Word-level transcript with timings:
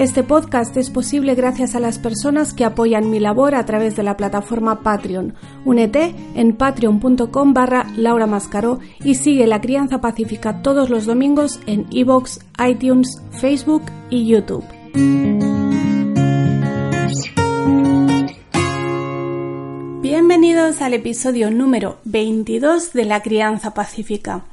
Este 0.00 0.22
podcast 0.22 0.74
es 0.78 0.88
posible 0.88 1.34
gracias 1.34 1.74
a 1.74 1.78
las 1.78 1.98
personas 1.98 2.54
que 2.54 2.64
apoyan 2.64 3.10
mi 3.10 3.20
labor 3.20 3.54
a 3.54 3.66
través 3.66 3.96
de 3.96 4.02
la 4.02 4.16
plataforma 4.16 4.82
Patreon. 4.82 5.34
Únete 5.66 6.14
en 6.34 6.56
patreon.com 6.56 7.52
barra 7.52 7.86
Laura 7.98 8.26
Mascaró 8.26 8.78
y 9.04 9.16
sigue 9.16 9.46
La 9.46 9.60
Crianza 9.60 10.00
Pacífica 10.00 10.62
todos 10.62 10.88
los 10.88 11.04
domingos 11.04 11.60
en 11.66 11.86
iVoox, 11.90 12.38
iTunes, 12.66 13.20
Facebook 13.30 13.82
y 14.08 14.26
YouTube. 14.26 14.64
Bienvenidos 20.00 20.80
al 20.80 20.94
episodio 20.94 21.50
número 21.50 21.98
22 22.04 22.94
de 22.94 23.04
La 23.04 23.20
Crianza 23.20 23.74
Pacífica. 23.74 24.46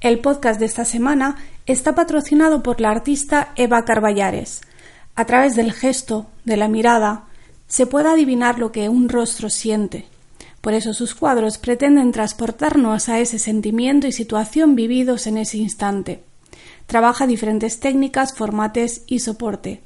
El 0.00 0.20
podcast 0.20 0.58
de 0.58 0.64
esta 0.64 0.86
semana 0.86 1.36
está 1.66 1.94
patrocinado 1.94 2.62
por 2.62 2.80
la 2.80 2.92
artista 2.92 3.52
Eva 3.56 3.84
Carballares. 3.84 4.62
A 5.16 5.24
través 5.24 5.56
del 5.56 5.72
gesto, 5.72 6.26
de 6.44 6.58
la 6.58 6.68
mirada, 6.68 7.24
se 7.66 7.86
puede 7.86 8.10
adivinar 8.10 8.58
lo 8.58 8.70
que 8.70 8.90
un 8.90 9.08
rostro 9.08 9.50
siente. 9.50 10.06
Por 10.60 10.74
eso 10.74 10.92
sus 10.92 11.14
cuadros 11.14 11.56
pretenden 11.58 12.12
transportarnos 12.12 13.08
a 13.08 13.18
ese 13.18 13.38
sentimiento 13.38 14.06
y 14.06 14.12
situación 14.12 14.74
vividos 14.74 15.26
en 15.26 15.38
ese 15.38 15.56
instante. 15.58 16.22
Trabaja 16.86 17.26
diferentes 17.26 17.80
técnicas, 17.80 18.34
formatos 18.34 19.00
y 19.06 19.20
soporte. 19.20 19.80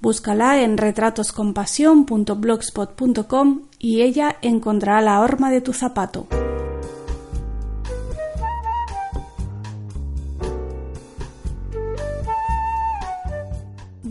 Búscala 0.00 0.60
en 0.60 0.76
retratoscompasión.blogspot.com 0.76 3.62
y 3.78 4.02
ella 4.02 4.36
encontrará 4.42 5.00
la 5.00 5.20
horma 5.20 5.50
de 5.50 5.62
tu 5.62 5.72
zapato. 5.72 6.28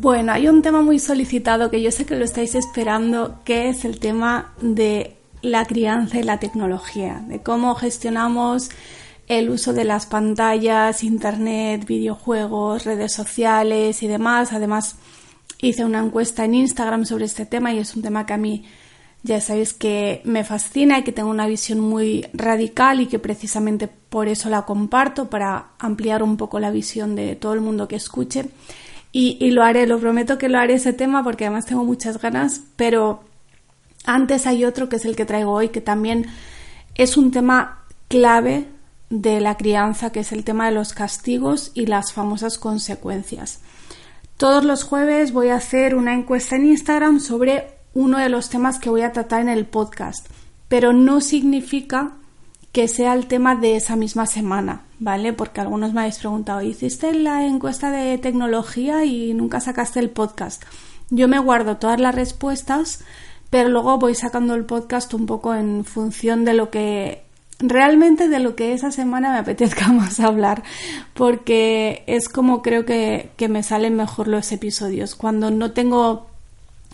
Bueno, 0.03 0.33
hay 0.33 0.49
un 0.49 0.61
tema 0.61 0.81
muy 0.81 0.99
solicitado 0.99 1.71
que 1.71 1.81
yo 1.81 1.89
sé 1.89 2.05
que 2.05 2.17
lo 2.17 2.25
estáis 2.25 2.55
esperando, 2.55 3.39
que 3.45 3.69
es 3.69 3.85
el 3.85 4.01
tema 4.01 4.53
de 4.59 5.15
la 5.41 5.63
crianza 5.63 6.19
y 6.19 6.23
la 6.23 6.39
tecnología, 6.39 7.23
de 7.29 7.41
cómo 7.41 7.73
gestionamos 7.75 8.69
el 9.27 9.49
uso 9.49 9.71
de 9.71 9.85
las 9.85 10.05
pantallas, 10.05 11.05
internet, 11.05 11.85
videojuegos, 11.85 12.83
redes 12.83 13.13
sociales 13.13 14.03
y 14.03 14.09
demás. 14.09 14.51
Además, 14.51 14.97
hice 15.59 15.85
una 15.85 16.03
encuesta 16.03 16.43
en 16.43 16.55
Instagram 16.55 17.05
sobre 17.05 17.23
este 17.23 17.45
tema 17.45 17.71
y 17.71 17.79
es 17.79 17.95
un 17.95 18.01
tema 18.01 18.25
que 18.25 18.33
a 18.33 18.37
mí 18.37 18.65
ya 19.21 19.39
sabéis 19.39 19.73
que 19.73 20.21
me 20.25 20.43
fascina 20.43 20.99
y 20.99 21.03
que 21.05 21.13
tengo 21.13 21.29
una 21.29 21.47
visión 21.47 21.79
muy 21.79 22.27
radical 22.33 22.99
y 22.99 23.05
que 23.05 23.19
precisamente 23.19 23.87
por 23.87 24.27
eso 24.27 24.49
la 24.49 24.63
comparto, 24.63 25.29
para 25.29 25.67
ampliar 25.79 26.23
un 26.23 26.35
poco 26.35 26.59
la 26.59 26.71
visión 26.71 27.15
de 27.15 27.37
todo 27.37 27.53
el 27.53 27.61
mundo 27.61 27.87
que 27.87 27.95
escuche. 27.95 28.49
Y, 29.15 29.51
lo 29.51 29.61
haré, 29.61 29.85
lo 29.85 29.99
prometo 29.99 30.39
que 30.39 30.49
lo 30.49 30.57
haré 30.57 30.73
ese 30.73 30.91
tema 30.91 31.23
porque 31.23 31.45
además 31.45 31.67
tengo 31.67 31.83
muchas 31.83 32.19
ganas, 32.19 32.61
pero 32.75 33.23
antes 34.05 34.47
hay 34.47 34.65
otro 34.65 34.89
que 34.89 34.95
es 34.95 35.05
el 35.05 35.15
que 35.15 35.25
traigo 35.25 35.51
hoy, 35.51 35.69
que 35.69 35.81
también 35.81 36.25
es 36.95 37.15
un 37.15 37.29
tema 37.29 37.83
clave 38.07 38.65
de 39.11 39.39
la 39.39 39.55
crianza, 39.55 40.11
que 40.11 40.21
es 40.21 40.31
el 40.31 40.43
tema 40.43 40.65
de 40.65 40.71
los 40.71 40.93
castigos 40.93 41.71
y 41.75 41.85
las 41.85 42.11
famosas 42.11 42.57
consecuencias. 42.57 43.59
Todos 44.37 44.65
los 44.65 44.83
jueves 44.83 45.31
voy 45.31 45.49
a 45.49 45.57
hacer 45.57 45.93
una 45.93 46.15
encuesta 46.15 46.55
en 46.55 46.65
Instagram 46.65 47.19
sobre 47.19 47.67
uno 47.93 48.17
de 48.17 48.29
los 48.29 48.49
temas 48.49 48.79
que 48.79 48.89
voy 48.89 49.03
a 49.03 49.11
tratar 49.11 49.41
en 49.41 49.49
el 49.49 49.67
podcast, 49.67 50.25
pero 50.67 50.91
no 50.91 51.21
significa 51.21 52.13
que 52.73 52.87
sea 52.87 53.13
el 53.13 53.27
tema 53.27 53.55
de 53.55 53.75
esa 53.75 53.95
misma 53.95 54.25
semana, 54.25 54.81
¿vale? 54.99 55.31
Porque 55.31 55.61
algunos 55.61 55.93
me 55.93 56.01
habéis 56.01 56.17
preguntado, 56.17 56.63
¿hiciste 56.63 57.13
la 57.13 57.45
encuesta 57.45 57.91
de 57.91 58.17
tecnología 58.17 59.05
y 59.05 59.33
nunca 59.35 59.59
sacaste 59.59 59.99
el 59.99 60.09
podcast? 60.09 60.63
Yo 61.11 61.27
me 61.27 61.37
guardo 61.37 61.77
todas 61.77 61.99
las 61.99 62.15
respuestas, 62.15 63.05
pero 63.51 63.69
luego 63.69 63.99
voy 63.99 64.15
sacando 64.15 64.55
el 64.55 64.65
podcast 64.65 65.13
un 65.13 65.27
poco 65.27 65.53
en 65.53 65.85
función 65.85 66.45
de 66.45 66.55
lo 66.55 66.71
que 66.71 67.21
realmente 67.59 68.27
de 68.27 68.39
lo 68.39 68.55
que 68.55 68.73
esa 68.73 68.89
semana 68.89 69.31
me 69.31 69.37
apetezca 69.39 69.89
más 69.89 70.19
hablar, 70.19 70.63
porque 71.13 72.03
es 72.07 72.27
como 72.27 72.63
creo 72.63 72.85
que, 72.85 73.29
que 73.37 73.49
me 73.49 73.61
salen 73.61 73.95
mejor 73.95 74.27
los 74.27 74.51
episodios. 74.51 75.13
Cuando 75.13 75.51
no 75.51 75.73
tengo 75.73 76.32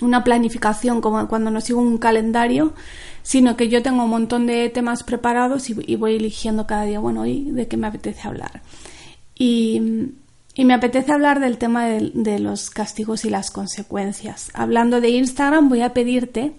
una 0.01 0.23
planificación 0.23 1.01
como 1.01 1.27
cuando 1.27 1.51
no 1.51 1.61
sigo 1.61 1.81
un 1.81 1.97
calendario, 1.97 2.73
sino 3.23 3.57
que 3.57 3.69
yo 3.69 3.81
tengo 3.83 4.03
un 4.03 4.09
montón 4.09 4.47
de 4.47 4.69
temas 4.69 5.03
preparados 5.03 5.69
y, 5.69 5.95
voy 5.95 6.15
eligiendo 6.15 6.67
cada 6.67 6.83
día, 6.83 6.99
bueno, 6.99 7.21
hoy 7.21 7.51
de 7.51 7.67
qué 7.67 7.77
me 7.77 7.87
apetece 7.87 8.27
hablar. 8.27 8.61
Y, 9.35 9.81
me 10.57 10.73
apetece 10.73 11.13
hablar 11.13 11.39
del 11.39 11.57
tema 11.57 11.85
de, 11.85 12.11
de, 12.13 12.37
los 12.39 12.69
castigos 12.69 13.23
y 13.23 13.29
las 13.29 13.49
consecuencias. 13.49 14.51
Hablando 14.53 14.99
de 14.99 15.09
Instagram, 15.09 15.69
voy 15.69 15.81
a 15.81 15.93
pedirte 15.93 16.53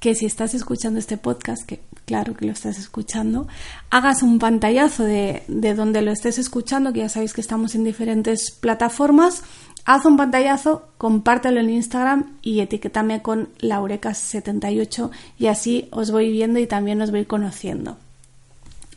que 0.00 0.14
si 0.14 0.26
estás 0.26 0.54
escuchando 0.54 0.98
este 0.98 1.16
podcast, 1.16 1.64
que 1.64 1.80
claro 2.04 2.34
que 2.34 2.46
lo 2.46 2.52
estás 2.52 2.78
escuchando, 2.78 3.48
hagas 3.90 4.22
un 4.22 4.38
pantallazo 4.38 5.04
de, 5.04 5.42
de 5.48 5.74
donde 5.74 6.02
lo 6.02 6.10
estés 6.10 6.38
escuchando, 6.38 6.92
que 6.92 7.00
ya 7.00 7.08
sabéis 7.08 7.34
que 7.34 7.40
estamos 7.40 7.74
en 7.74 7.84
diferentes 7.84 8.50
plataformas 8.50 9.42
Haz 9.90 10.04
un 10.04 10.18
pantallazo, 10.18 10.86
compártelo 10.98 11.60
en 11.60 11.70
Instagram 11.70 12.36
y 12.42 12.60
etiquetame 12.60 13.22
con 13.22 13.48
laurecas78 13.54 15.10
y 15.38 15.46
así 15.46 15.88
os 15.92 16.10
voy 16.10 16.30
viendo 16.30 16.58
y 16.58 16.66
también 16.66 17.00
os 17.00 17.10
voy 17.10 17.24
conociendo. 17.24 17.96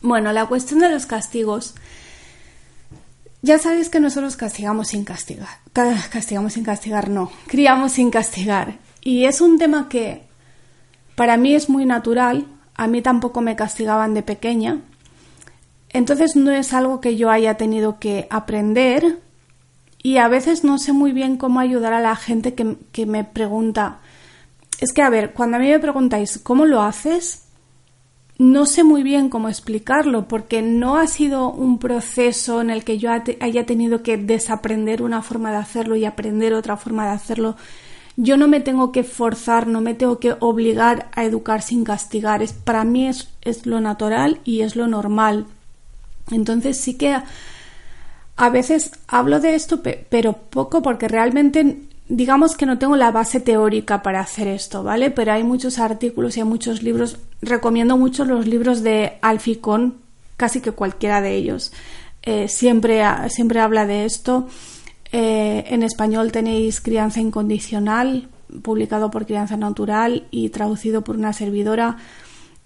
Bueno, 0.02 0.34
la 0.34 0.44
cuestión 0.44 0.80
de 0.80 0.90
los 0.90 1.06
castigos. 1.06 1.74
Ya 3.40 3.58
sabéis 3.58 3.88
que 3.88 4.00
nosotros 4.00 4.36
castigamos 4.36 4.88
sin 4.88 5.06
castigar. 5.06 5.48
Castigamos 5.72 6.52
sin 6.52 6.64
castigar, 6.64 7.08
no. 7.08 7.32
Criamos 7.46 7.92
sin 7.92 8.10
castigar. 8.10 8.76
Y 9.00 9.24
es 9.24 9.40
un 9.40 9.58
tema 9.58 9.88
que 9.88 10.24
para 11.14 11.38
mí 11.38 11.54
es 11.54 11.70
muy 11.70 11.86
natural. 11.86 12.46
A 12.74 12.86
mí 12.86 13.00
tampoco 13.00 13.40
me 13.40 13.56
castigaban 13.56 14.12
de 14.12 14.22
pequeña. 14.22 14.82
Entonces 15.88 16.36
no 16.36 16.50
es 16.50 16.74
algo 16.74 17.00
que 17.00 17.16
yo 17.16 17.30
haya 17.30 17.56
tenido 17.56 17.98
que 17.98 18.26
aprender 18.28 19.22
y 20.02 20.16
a 20.16 20.28
veces 20.28 20.64
no 20.64 20.78
sé 20.78 20.92
muy 20.92 21.12
bien 21.12 21.36
cómo 21.36 21.60
ayudar 21.60 21.92
a 21.92 22.00
la 22.00 22.16
gente 22.16 22.54
que, 22.54 23.06
me 23.06 23.24
pregunta. 23.24 23.98
Es 24.80 24.92
que, 24.92 25.02
a 25.02 25.10
ver, 25.10 25.32
cuando 25.32 25.56
a 25.56 25.60
mí 25.60 25.68
me 25.68 25.78
preguntáis 25.78 26.40
cómo 26.42 26.66
lo 26.66 26.82
haces, 26.82 27.44
no 28.38 28.66
sé 28.66 28.82
muy 28.82 29.04
bien 29.04 29.28
cómo 29.28 29.48
explicarlo, 29.48 30.26
porque 30.26 30.60
no 30.60 30.96
ha 30.96 31.06
sido 31.06 31.50
un 31.50 31.78
proceso 31.78 32.60
en 32.60 32.70
el 32.70 32.82
que 32.82 32.98
yo 32.98 33.10
haya 33.12 33.64
tenido 33.64 34.02
que 34.02 34.16
desaprender 34.16 35.02
una 35.02 35.22
forma 35.22 35.52
de 35.52 35.58
hacerlo 35.58 35.94
y 35.94 36.04
aprender 36.04 36.52
otra 36.52 36.76
forma 36.76 37.06
de 37.06 37.12
hacerlo. 37.12 37.56
Yo 38.16 38.36
no 38.36 38.48
me 38.48 38.60
tengo 38.60 38.90
que 38.90 39.04
forzar, 39.04 39.68
no 39.68 39.80
me 39.80 39.94
tengo 39.94 40.18
que 40.18 40.34
obligar 40.40 41.10
a 41.14 41.24
educar 41.24 41.62
sin 41.62 41.84
castigar. 41.84 42.42
Es, 42.42 42.52
para 42.52 42.82
mí 42.82 43.06
es, 43.06 43.28
es 43.40 43.66
lo 43.66 43.80
natural 43.80 44.40
y 44.44 44.62
es 44.62 44.74
lo 44.74 44.88
normal. 44.88 45.46
Entonces 46.30 46.78
sí 46.80 46.98
que 46.98 47.16
a 48.42 48.50
veces 48.50 48.90
hablo 49.06 49.38
de 49.38 49.54
esto, 49.54 49.80
pero 50.10 50.32
poco 50.32 50.82
porque 50.82 51.06
realmente 51.06 51.82
digamos 52.08 52.56
que 52.56 52.66
no 52.66 52.76
tengo 52.76 52.96
la 52.96 53.12
base 53.12 53.38
teórica 53.38 54.02
para 54.02 54.18
hacer 54.18 54.48
esto, 54.48 54.82
¿vale? 54.82 55.12
Pero 55.12 55.32
hay 55.32 55.44
muchos 55.44 55.78
artículos 55.78 56.36
y 56.36 56.40
hay 56.40 56.46
muchos 56.46 56.82
libros. 56.82 57.18
Recomiendo 57.40 57.96
mucho 57.96 58.24
los 58.24 58.48
libros 58.48 58.82
de 58.82 59.12
Alficón, 59.22 59.98
casi 60.36 60.60
que 60.60 60.72
cualquiera 60.72 61.20
de 61.20 61.36
ellos. 61.36 61.72
Eh, 62.24 62.48
siempre, 62.48 63.04
siempre 63.28 63.60
habla 63.60 63.86
de 63.86 64.06
esto. 64.06 64.48
Eh, 65.12 65.62
en 65.68 65.84
español 65.84 66.32
tenéis 66.32 66.80
Crianza 66.80 67.20
Incondicional, 67.20 68.26
publicado 68.62 69.12
por 69.12 69.24
Crianza 69.24 69.56
Natural 69.56 70.26
y 70.32 70.48
traducido 70.48 71.02
por 71.02 71.14
una 71.14 71.32
servidora. 71.32 71.96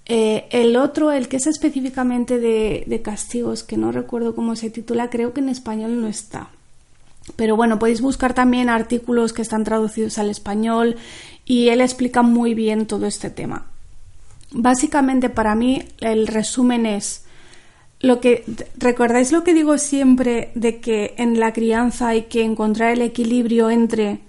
Eh, 0.09 0.47
el 0.51 0.77
otro, 0.77 1.11
el 1.11 1.29
que 1.29 1.37
es 1.37 1.47
específicamente 1.47 2.39
de, 2.39 3.01
castigos, 3.03 3.65
que 3.65 3.77
no 3.77 3.91
recuerdo 3.91 4.35
cómo 4.35 4.55
se 4.55 4.71
titula, 4.71 5.11
creo 5.11 5.33
que 5.33 5.41
en 5.41 5.49
español 5.49 6.01
no 6.01 6.07
está. 6.07 6.49
Pero 7.35 7.57
bueno, 7.57 7.81
podéis 7.81 8.01
buscar 8.01 8.33
también 8.33 8.69
artículos 8.69 9.33
que 9.33 9.43
están 9.43 9.65
traducidos 9.65 10.19
al 10.19 10.31
español 10.31 10.97
y 11.45 11.69
él 11.71 11.81
explica 11.81 12.23
muy 12.23 12.55
bien 12.55 12.87
todo 12.87 13.07
este 13.07 13.31
tema. 13.31 13.67
Básicamente 14.53 15.29
para 15.29 15.57
mí 15.57 15.83
el 15.99 16.29
resumen 16.29 16.87
es 16.87 17.25
lo 17.99 18.21
que 18.21 18.45
recordáis 18.77 19.33
lo 19.33 19.43
que 19.43 19.55
digo 19.55 19.77
siempre 19.79 20.53
de 20.55 20.81
que 20.81 21.15
en 21.19 21.41
la 21.41 21.53
crianza 21.53 22.09
hay 22.09 22.23
que 22.23 22.45
encontrar 22.45 22.93
el 22.93 23.03
equilibrio 23.03 23.71
entre 23.71 24.21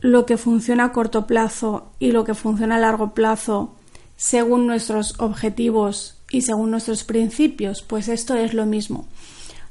lo 0.00 0.26
que 0.26 0.36
funciona 0.36 0.84
a 0.84 0.92
corto 0.92 1.26
plazo 1.26 1.90
y 1.98 2.12
lo 2.12 2.24
que 2.24 2.34
funciona 2.34 2.76
a 2.76 2.80
largo 2.80 3.14
plazo 3.14 3.73
según 4.16 4.66
nuestros 4.66 5.18
objetivos 5.18 6.16
y 6.30 6.42
según 6.42 6.70
nuestros 6.70 7.04
principios, 7.04 7.82
pues 7.82 8.08
esto 8.08 8.34
es 8.34 8.54
lo 8.54 8.66
mismo. 8.66 9.06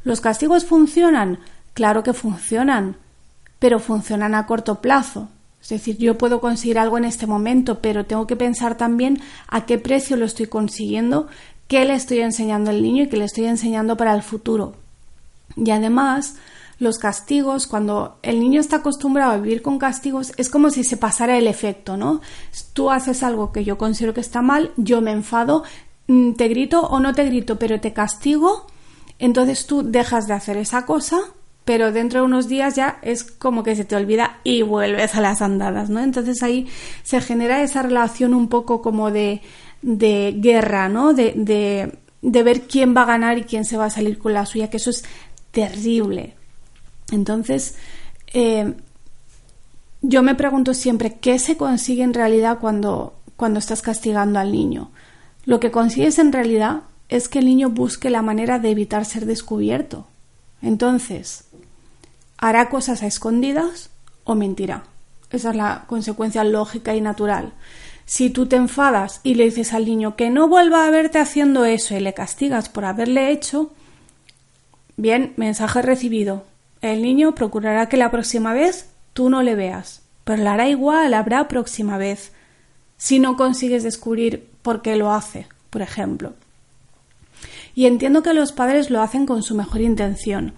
¿Los 0.03 0.21
castigos 0.21 0.65
funcionan? 0.65 1.39
Claro 1.73 2.03
que 2.03 2.13
funcionan, 2.13 2.97
pero 3.59 3.79
funcionan 3.79 4.35
a 4.35 4.45
corto 4.45 4.81
plazo. 4.81 5.29
Es 5.61 5.69
decir, 5.69 5.97
yo 5.97 6.17
puedo 6.17 6.41
conseguir 6.41 6.77
algo 6.77 6.97
en 6.97 7.05
este 7.05 7.25
momento, 7.25 7.79
pero 7.79 8.05
tengo 8.05 8.27
que 8.27 8.35
pensar 8.35 8.75
también 8.75 9.21
a 9.47 9.65
qué 9.65 9.77
precio 9.77 10.17
lo 10.17 10.25
estoy 10.25 10.47
consiguiendo, 10.47 11.27
qué 11.67 11.85
le 11.85 11.93
estoy 11.93 12.19
enseñando 12.19 12.69
al 12.69 12.81
niño 12.81 13.03
y 13.03 13.07
qué 13.07 13.15
le 13.15 13.25
estoy 13.25 13.45
enseñando 13.45 13.95
para 13.95 14.13
el 14.13 14.21
futuro. 14.21 14.75
Y 15.55 15.71
además, 15.71 16.35
los 16.79 16.97
castigos, 16.97 17.67
cuando 17.67 18.17
el 18.23 18.39
niño 18.39 18.59
está 18.59 18.77
acostumbrado 18.77 19.33
a 19.33 19.37
vivir 19.37 19.61
con 19.61 19.79
castigos, 19.79 20.33
es 20.37 20.49
como 20.49 20.69
si 20.69 20.83
se 20.83 20.97
pasara 20.97 21.37
el 21.37 21.47
efecto, 21.47 21.97
¿no? 21.97 22.21
Tú 22.73 22.91
haces 22.91 23.23
algo 23.23 23.51
que 23.51 23.63
yo 23.63 23.77
considero 23.77 24.13
que 24.13 24.21
está 24.21 24.41
mal, 24.41 24.71
yo 24.77 25.01
me 25.01 25.11
enfado, 25.11 25.63
mm, 26.07 26.33
te 26.33 26.47
grito 26.47 26.81
o 26.81 26.99
no 26.99 27.13
te 27.13 27.25
grito, 27.25 27.57
pero 27.59 27.79
te 27.79 27.93
castigo, 27.93 28.67
entonces 29.19 29.65
tú 29.65 29.83
dejas 29.83 30.27
de 30.27 30.33
hacer 30.33 30.57
esa 30.57 30.85
cosa, 30.85 31.19
pero 31.65 31.91
dentro 31.91 32.19
de 32.19 32.25
unos 32.25 32.47
días 32.47 32.75
ya 32.75 32.99
es 33.01 33.23
como 33.23 33.63
que 33.63 33.75
se 33.75 33.85
te 33.85 33.95
olvida 33.95 34.39
y 34.43 34.63
vuelves 34.63 35.15
a 35.15 35.21
las 35.21 35.41
andadas, 35.41 35.89
¿no? 35.89 36.01
Entonces 36.01 36.43
ahí 36.43 36.67
se 37.03 37.21
genera 37.21 37.63
esa 37.63 37.81
relación 37.83 38.33
un 38.33 38.49
poco 38.49 38.81
como 38.81 39.11
de, 39.11 39.41
de 39.81 40.35
guerra, 40.37 40.89
¿no? 40.89 41.13
De, 41.13 41.33
de, 41.35 41.99
de 42.21 42.43
ver 42.43 42.63
quién 42.63 42.95
va 42.95 43.03
a 43.03 43.05
ganar 43.05 43.37
y 43.37 43.43
quién 43.43 43.63
se 43.63 43.77
va 43.77 43.85
a 43.85 43.89
salir 43.89 44.17
con 44.17 44.33
la 44.33 44.45
suya, 44.45 44.69
que 44.69 44.77
eso 44.77 44.89
es 44.89 45.05
terrible. 45.51 46.35
Entonces, 47.11 47.75
eh, 48.33 48.73
yo 50.01 50.21
me 50.21 50.35
pregunto 50.35 50.73
siempre, 50.73 51.17
¿qué 51.19 51.39
se 51.39 51.57
consigue 51.57 52.03
en 52.03 52.13
realidad 52.13 52.59
cuando, 52.59 53.15
cuando 53.35 53.59
estás 53.59 53.81
castigando 53.81 54.39
al 54.39 54.51
niño? 54.51 54.91
Lo 55.45 55.59
que 55.59 55.71
consigues 55.71 56.19
en 56.19 56.31
realidad 56.31 56.81
es 57.09 57.29
que 57.29 57.39
el 57.39 57.45
niño 57.45 57.69
busque 57.69 58.09
la 58.09 58.21
manera 58.21 58.59
de 58.59 58.71
evitar 58.71 59.05
ser 59.05 59.25
descubierto. 59.25 60.07
Entonces, 60.61 61.45
hará 62.37 62.69
cosas 62.69 63.03
a 63.03 63.07
escondidas 63.07 63.89
o 64.23 64.35
mentirá. 64.35 64.83
Esa 65.31 65.49
es 65.49 65.55
la 65.55 65.85
consecuencia 65.87 66.43
lógica 66.43 66.95
y 66.95 67.01
natural. 67.01 67.53
Si 68.05 68.29
tú 68.29 68.45
te 68.47 68.55
enfadas 68.55 69.21
y 69.23 69.35
le 69.35 69.45
dices 69.45 69.73
al 69.73 69.85
niño 69.85 70.15
que 70.15 70.29
no 70.29 70.47
vuelva 70.47 70.85
a 70.85 70.91
verte 70.91 71.19
haciendo 71.19 71.65
eso 71.65 71.95
y 71.95 71.99
le 71.99 72.13
castigas 72.13 72.69
por 72.69 72.85
haberle 72.85 73.31
hecho, 73.31 73.71
bien, 74.97 75.33
mensaje 75.37 75.81
recibido. 75.81 76.45
El 76.83 77.01
niño 77.01 77.33
procurará 77.33 77.87
que 77.87 77.95
la 77.95 78.11
próxima 78.11 78.51
vez 78.51 78.89
tú 79.13 79.29
no 79.29 79.41
le 79.41 79.55
veas, 79.55 80.01
pero 80.25 80.43
la 80.43 80.51
hará 80.51 80.67
igual, 80.67 81.13
habrá 81.13 81.47
próxima 81.47 81.97
vez, 81.97 82.33
si 82.97 83.19
no 83.19 83.37
consigues 83.37 83.83
descubrir 83.83 84.49
por 84.61 84.81
qué 84.81 84.97
lo 84.97 85.13
hace, 85.13 85.47
por 85.69 85.81
ejemplo. 85.81 86.33
Y 87.73 87.85
entiendo 87.85 88.21
que 88.21 88.33
los 88.33 88.51
padres 88.51 88.89
lo 88.89 89.01
hacen 89.01 89.25
con 89.25 89.43
su 89.43 89.55
mejor 89.55 89.79
intención, 89.79 90.55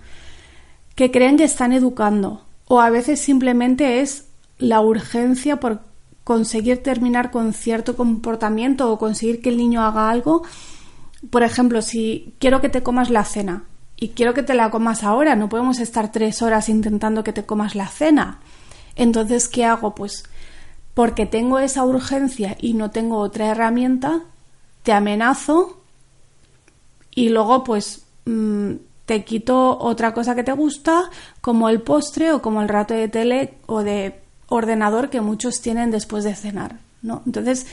que 0.95 1.11
creen 1.11 1.37
que 1.37 1.43
están 1.43 1.73
educando, 1.73 2.43
o 2.67 2.81
a 2.81 2.89
veces 2.89 3.21
simplemente 3.21 4.01
es 4.01 4.25
la 4.57 4.81
urgencia 4.81 5.59
por 5.59 5.81
conseguir 6.23 6.81
terminar 6.81 7.29
con 7.29 7.53
cierto 7.53 7.95
comportamiento 7.95 8.91
o 8.91 8.97
conseguir 8.97 9.43
que 9.43 9.49
el 9.49 9.57
niño 9.57 9.83
haga 9.83 10.09
algo. 10.09 10.41
Por 11.29 11.43
ejemplo, 11.43 11.83
si 11.83 12.33
quiero 12.39 12.61
que 12.61 12.69
te 12.69 12.81
comas 12.81 13.11
la 13.11 13.25
cena, 13.25 13.65
y 13.97 14.09
quiero 14.09 14.33
que 14.33 14.43
te 14.43 14.53
la 14.53 14.69
comas 14.69 15.03
ahora, 15.03 15.35
no 15.35 15.49
podemos 15.49 15.79
estar 15.79 16.11
tres 16.11 16.41
horas 16.41 16.69
intentando 16.69 17.23
que 17.23 17.33
te 17.33 17.45
comas 17.45 17.75
la 17.75 17.87
cena. 17.87 18.39
Entonces, 18.95 19.47
¿qué 19.47 19.65
hago? 19.65 19.95
Pues 19.95 20.23
porque 20.93 21.25
tengo 21.25 21.59
esa 21.59 21.83
urgencia 21.83 22.57
y 22.59 22.73
no 22.73 22.91
tengo 22.91 23.17
otra 23.17 23.47
herramienta, 23.47 24.21
te 24.83 24.93
amenazo 24.93 25.81
y 27.13 27.29
luego 27.29 27.63
pues 27.63 28.05
mm, 28.25 28.73
te 29.05 29.23
quito 29.23 29.77
otra 29.79 30.13
cosa 30.13 30.35
que 30.35 30.43
te 30.43 30.53
gusta, 30.53 31.09
como 31.41 31.69
el 31.69 31.81
postre 31.81 32.31
o 32.31 32.41
como 32.41 32.61
el 32.61 32.69
rato 32.69 32.93
de 32.93 33.07
tele 33.07 33.55
o 33.65 33.83
de 33.83 34.21
ordenador 34.47 35.09
que 35.09 35.21
muchos 35.21 35.61
tienen 35.61 35.91
después 35.91 36.23
de 36.23 36.35
cenar. 36.35 36.79
¿no? 37.01 37.21
Entonces, 37.25 37.67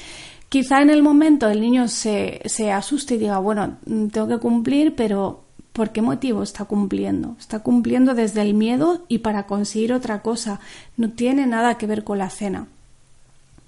quizá 0.49 0.83
en 0.83 0.91
el 0.91 1.03
momento 1.03 1.49
el 1.49 1.61
niño 1.61 1.89
se, 1.89 2.43
se 2.45 2.73
asuste 2.73 3.15
y 3.15 3.19
diga, 3.19 3.39
bueno, 3.39 3.79
mm, 3.87 4.09
tengo 4.09 4.29
que 4.29 4.39
cumplir, 4.39 4.95
pero 4.95 5.45
¿Por 5.73 5.91
qué 5.91 6.03
motivo 6.03 6.43
está 6.43 6.65
cumpliendo? 6.67 7.37
Está 7.39 7.61
cumpliendo 7.61 8.15
desde 8.15 8.43
el 8.43 8.53
miedo 8.53 9.05
y 9.09 9.19
para 9.19 9.47
conseguir 9.47 9.93
otra 9.93 10.21
cosa. 10.21 10.61
No 10.97 11.11
tiene 11.11 11.47
nada 11.47 11.79
que 11.79 11.87
ver 11.87 12.05
con 12.05 12.19
la 12.19 12.29
cena. 12.29 12.67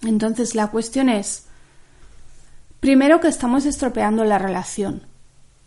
Entonces 0.03 0.55
la 0.55 0.69
cuestión 0.69 1.09
es, 1.09 1.47
primero 2.81 3.21
que 3.21 3.29
estamos 3.29 3.65
estropeando 3.65 4.25
la 4.25 4.39
relación. 4.39 5.03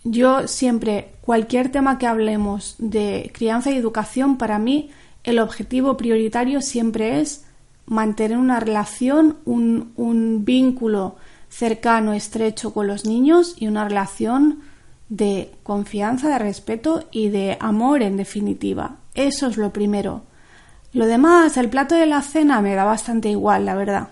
Yo 0.03 0.47
siempre, 0.47 1.13
cualquier 1.21 1.71
tema 1.71 1.97
que 1.97 2.05
hablemos 2.05 2.75
de 2.77 3.31
crianza 3.33 3.71
y 3.71 3.77
educación, 3.77 4.37
para 4.37 4.59
mí 4.59 4.91
el 5.23 5.39
objetivo 5.39 5.97
prioritario 5.97 6.61
siempre 6.61 7.19
es 7.19 7.45
mantener 7.87 8.37
una 8.37 8.59
relación, 8.59 9.37
un, 9.45 9.91
un 9.95 10.45
vínculo 10.45 11.15
cercano, 11.49 12.13
estrecho 12.13 12.73
con 12.73 12.85
los 12.85 13.05
niños 13.05 13.55
y 13.57 13.67
una 13.67 13.87
relación 13.87 14.59
de 15.09 15.53
confianza, 15.63 16.29
de 16.29 16.39
respeto 16.39 17.07
y 17.11 17.29
de 17.29 17.57
amor 17.59 18.01
en 18.01 18.17
definitiva. 18.17 18.97
Eso 19.13 19.47
es 19.47 19.57
lo 19.57 19.71
primero. 19.71 20.23
Lo 20.93 21.05
demás, 21.05 21.57
el 21.57 21.69
plato 21.69 21.95
de 21.95 22.05
la 22.05 22.21
cena 22.21 22.61
me 22.61 22.75
da 22.75 22.83
bastante 22.83 23.29
igual, 23.29 23.65
la 23.65 23.75
verdad. 23.75 24.09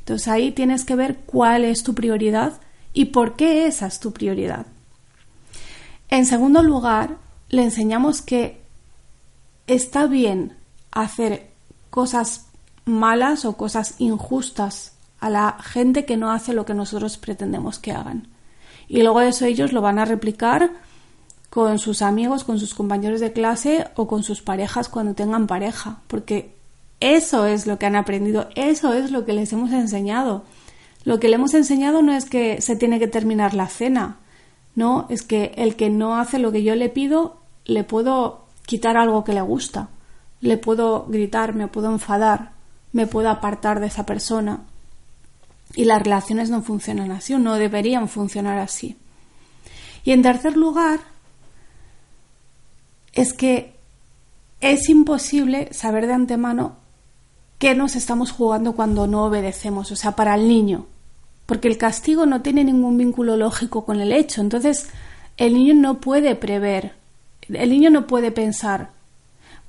Entonces 0.00 0.28
ahí 0.28 0.52
tienes 0.52 0.84
que 0.84 0.96
ver 0.96 1.18
cuál 1.26 1.64
es 1.64 1.82
tu 1.82 1.94
prioridad 1.94 2.54
y 2.92 3.06
por 3.06 3.36
qué 3.36 3.66
esa 3.66 3.86
es 3.86 4.00
tu 4.00 4.12
prioridad. 4.12 4.66
En 6.08 6.26
segundo 6.26 6.62
lugar, 6.62 7.16
le 7.48 7.62
enseñamos 7.62 8.22
que 8.22 8.60
está 9.66 10.06
bien 10.06 10.56
hacer 10.90 11.50
cosas 11.90 12.46
malas 12.84 13.44
o 13.44 13.56
cosas 13.56 13.94
injustas 13.98 14.92
a 15.20 15.30
la 15.30 15.58
gente 15.62 16.04
que 16.04 16.16
no 16.16 16.32
hace 16.32 16.52
lo 16.52 16.64
que 16.64 16.74
nosotros 16.74 17.18
pretendemos 17.18 17.78
que 17.78 17.92
hagan 17.92 18.26
y 18.90 19.02
luego 19.02 19.20
eso 19.20 19.44
ellos 19.44 19.72
lo 19.72 19.82
van 19.82 20.00
a 20.00 20.04
replicar 20.04 20.72
con 21.48 21.78
sus 21.78 22.02
amigos, 22.02 22.42
con 22.42 22.58
sus 22.58 22.74
compañeros 22.74 23.20
de 23.20 23.32
clase 23.32 23.86
o 23.94 24.08
con 24.08 24.24
sus 24.24 24.42
parejas 24.42 24.88
cuando 24.88 25.14
tengan 25.14 25.46
pareja, 25.46 26.00
porque 26.08 26.56
eso 26.98 27.46
es 27.46 27.68
lo 27.68 27.78
que 27.78 27.86
han 27.86 27.94
aprendido, 27.94 28.48
eso 28.56 28.92
es 28.92 29.12
lo 29.12 29.24
que 29.24 29.32
les 29.32 29.52
hemos 29.52 29.70
enseñado. 29.70 30.42
Lo 31.04 31.20
que 31.20 31.28
le 31.28 31.36
hemos 31.36 31.54
enseñado 31.54 32.02
no 32.02 32.12
es 32.12 32.24
que 32.24 32.60
se 32.60 32.74
tiene 32.74 32.98
que 32.98 33.06
terminar 33.06 33.54
la 33.54 33.68
cena, 33.68 34.18
no, 34.74 35.06
es 35.08 35.22
que 35.22 35.52
el 35.56 35.76
que 35.76 35.88
no 35.88 36.16
hace 36.16 36.40
lo 36.40 36.50
que 36.50 36.64
yo 36.64 36.74
le 36.74 36.88
pido, 36.88 37.36
le 37.64 37.84
puedo 37.84 38.46
quitar 38.66 38.96
algo 38.96 39.22
que 39.22 39.34
le 39.34 39.40
gusta, 39.40 39.88
le 40.40 40.56
puedo 40.56 41.06
gritar, 41.06 41.54
me 41.54 41.68
puedo 41.68 41.92
enfadar, 41.92 42.52
me 42.92 43.06
puedo 43.06 43.30
apartar 43.30 43.78
de 43.78 43.86
esa 43.86 44.04
persona. 44.04 44.64
Y 45.74 45.84
las 45.84 46.02
relaciones 46.02 46.50
no 46.50 46.62
funcionan 46.62 47.10
así 47.12 47.34
o 47.34 47.38
no 47.38 47.54
deberían 47.54 48.08
funcionar 48.08 48.58
así. 48.58 48.96
Y 50.04 50.12
en 50.12 50.22
tercer 50.22 50.56
lugar, 50.56 51.00
es 53.12 53.32
que 53.32 53.74
es 54.60 54.88
imposible 54.88 55.72
saber 55.72 56.06
de 56.06 56.14
antemano 56.14 56.76
qué 57.58 57.74
nos 57.74 57.96
estamos 57.96 58.32
jugando 58.32 58.74
cuando 58.74 59.06
no 59.06 59.24
obedecemos, 59.24 59.90
o 59.92 59.96
sea, 59.96 60.12
para 60.12 60.34
el 60.34 60.48
niño, 60.48 60.86
porque 61.46 61.68
el 61.68 61.78
castigo 61.78 62.26
no 62.26 62.42
tiene 62.42 62.64
ningún 62.64 62.96
vínculo 62.96 63.36
lógico 63.36 63.84
con 63.84 64.00
el 64.00 64.12
hecho, 64.12 64.40
entonces 64.40 64.88
el 65.36 65.54
niño 65.54 65.74
no 65.74 66.00
puede 66.00 66.34
prever, 66.36 66.94
el 67.48 67.70
niño 67.70 67.90
no 67.90 68.06
puede 68.06 68.30
pensar, 68.30 68.90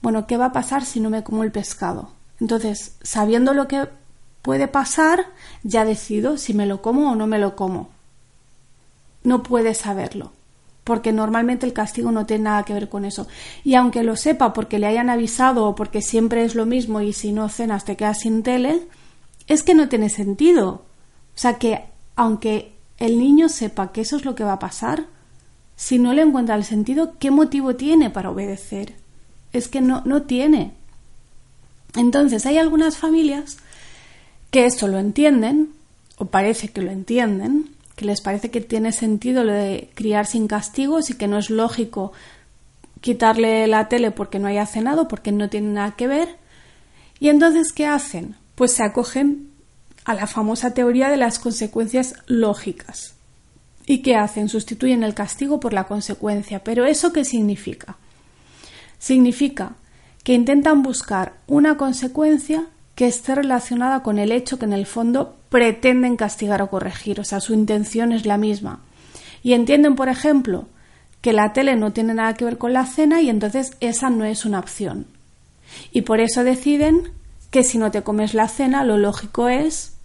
bueno, 0.02 0.26
¿qué 0.28 0.38
va 0.38 0.48
a 0.48 0.54
pasar 0.54 0.86
si 0.86 1.00
no 1.00 1.10
me 1.10 1.24
como 1.24 1.44
el 1.44 1.52
pescado? 1.52 2.12
Entonces, 2.40 2.96
sabiendo 3.02 3.54
lo 3.54 3.68
que 3.68 3.88
puede 4.42 4.68
pasar, 4.68 5.28
ya 5.64 5.86
decido 5.86 6.38
si 6.38 6.54
me 6.54 6.66
lo 6.66 6.82
como 6.82 7.12
o 7.12 7.16
no 7.16 7.28
me 7.28 7.40
lo 7.40 7.56
como. 7.56 7.90
No 9.24 9.44
puede 9.44 9.74
saberlo, 9.74 10.32
porque 10.84 11.12
normalmente 11.12 11.66
el 11.66 11.74
castigo 11.74 12.12
no 12.12 12.26
tiene 12.26 12.46
nada 12.46 12.64
que 12.64 12.74
ver 12.74 12.90
con 12.90 13.06
eso. 13.06 13.28
Y 13.64 13.76
aunque 13.76 14.04
lo 14.04 14.16
sepa 14.16 14.54
porque 14.54 14.80
le 14.80 14.88
hayan 14.88 15.10
avisado 15.10 15.66
o 15.66 15.76
porque 15.76 16.02
siempre 16.02 16.44
es 16.44 16.56
lo 16.56 16.66
mismo 16.66 17.02
y 17.02 17.14
si 17.14 17.32
no 17.32 17.50
cenas 17.50 17.86
te 17.86 17.96
quedas 17.96 18.22
sin 18.22 18.44
tele, 18.44 18.88
es 19.48 19.64
que 19.64 19.76
no 19.76 19.90
tiene 19.90 20.10
sentido. 20.10 20.70
O 21.36 21.38
sea 21.38 21.60
que 21.60 21.86
aunque 22.16 22.74
el 22.98 23.20
niño 23.20 23.50
sepa 23.50 23.92
que 23.92 24.02
eso 24.02 24.16
es 24.16 24.26
lo 24.26 24.36
que 24.36 24.44
va 24.44 24.54
a 24.54 24.60
pasar, 24.60 25.06
si 25.76 25.98
no 25.98 26.14
le 26.14 26.22
encuentra 26.22 26.56
el 26.56 26.64
sentido, 26.64 27.14
¿qué 27.20 27.32
motivo 27.32 27.76
tiene 27.76 28.10
para 28.10 28.30
obedecer? 28.30 28.94
Es 29.54 29.68
que 29.68 29.82
no, 29.82 30.02
no 30.06 30.24
tiene. 30.24 30.74
Entonces 31.96 32.46
hay 32.46 32.58
algunas 32.58 32.98
familias 32.98 33.58
que 34.52 34.66
esto 34.66 34.88
lo 34.88 35.00
entienden, 35.00 35.70
o 36.18 36.26
parece 36.26 36.68
que 36.68 36.82
lo 36.82 36.92
entienden, 36.92 37.72
que 37.96 38.06
les 38.06 38.22
parece 38.22 38.52
que 38.52 38.62
tiene 38.62 38.92
sentido 38.92 39.44
lo 39.44 39.54
de 39.54 39.90
criar 39.96 40.26
sin 40.26 40.48
castigos 40.48 41.10
y 41.10 41.16
que 41.16 41.28
no 41.28 41.38
es 41.38 41.50
lógico 41.50 42.12
quitarle 43.00 43.66
la 43.68 43.90
tele 43.90 44.12
porque 44.12 44.40
no 44.40 44.48
haya 44.48 44.66
cenado, 44.66 45.08
porque 45.08 45.32
no 45.32 45.50
tiene 45.50 45.70
nada 45.70 45.96
que 45.96 46.08
ver. 46.08 46.38
Y 47.20 47.30
entonces, 47.30 47.74
¿qué 47.74 47.88
hacen? 47.88 48.36
Pues 48.56 48.74
se 48.74 48.84
acogen 48.84 49.50
a 50.06 50.14
la 50.14 50.28
famosa 50.28 50.74
teoría 50.74 51.10
de 51.10 51.18
las 51.18 51.40
consecuencias 51.40 52.16
lógicas. 52.28 53.16
¿Y 53.86 54.02
qué 54.02 54.16
hacen? 54.16 54.50
Sustituyen 54.50 55.04
el 55.04 55.14
castigo 55.14 55.60
por 55.60 55.74
la 55.74 55.86
consecuencia. 55.86 56.64
¿Pero 56.64 56.86
eso 56.86 57.12
qué 57.12 57.26
significa? 57.26 57.98
Significa 59.00 59.74
que 60.24 60.34
intentan 60.34 60.84
buscar 60.84 61.34
una 61.48 61.78
consecuencia 61.78 62.68
que 63.02 63.08
esté 63.08 63.34
relacionada 63.34 64.04
con 64.04 64.20
el 64.20 64.32
hecho 64.32 64.60
que 64.60 64.66
en 64.66 64.74
el 64.74 64.86
fondo 64.86 65.36
pretenden 65.50 66.18
castigar 66.18 66.62
o 66.62 66.70
corregir, 66.70 67.20
o 67.20 67.24
sea, 67.24 67.40
su 67.40 67.56
intención 67.56 68.12
es 68.12 68.28
la 68.28 68.38
misma. 68.38 68.82
Y 69.42 69.54
entienden, 69.54 69.96
por 69.96 70.08
ejemplo, 70.08 70.68
que 71.20 71.34
la 71.34 71.52
tele 71.52 71.76
no 71.76 71.94
tiene 71.94 72.14
nada 72.14 72.36
que 72.36 72.46
ver 72.46 72.60
con 72.60 72.74
la 72.74 72.86
cena 72.86 73.20
y 73.20 73.32
entonces 73.32 73.76
esa 73.80 74.12
no 74.12 74.24
es 74.24 74.46
una 74.46 74.60
opción. 74.60 75.08
Y 75.92 76.04
por 76.04 76.20
eso 76.20 76.44
deciden 76.44 77.10
que 77.50 77.64
si 77.64 77.80
no 77.80 77.90
te 77.90 78.04
comes 78.04 78.36
la 78.36 78.48
cena, 78.48 78.84
lo 78.84 79.00
lógico 79.00 79.50
es 79.50 79.96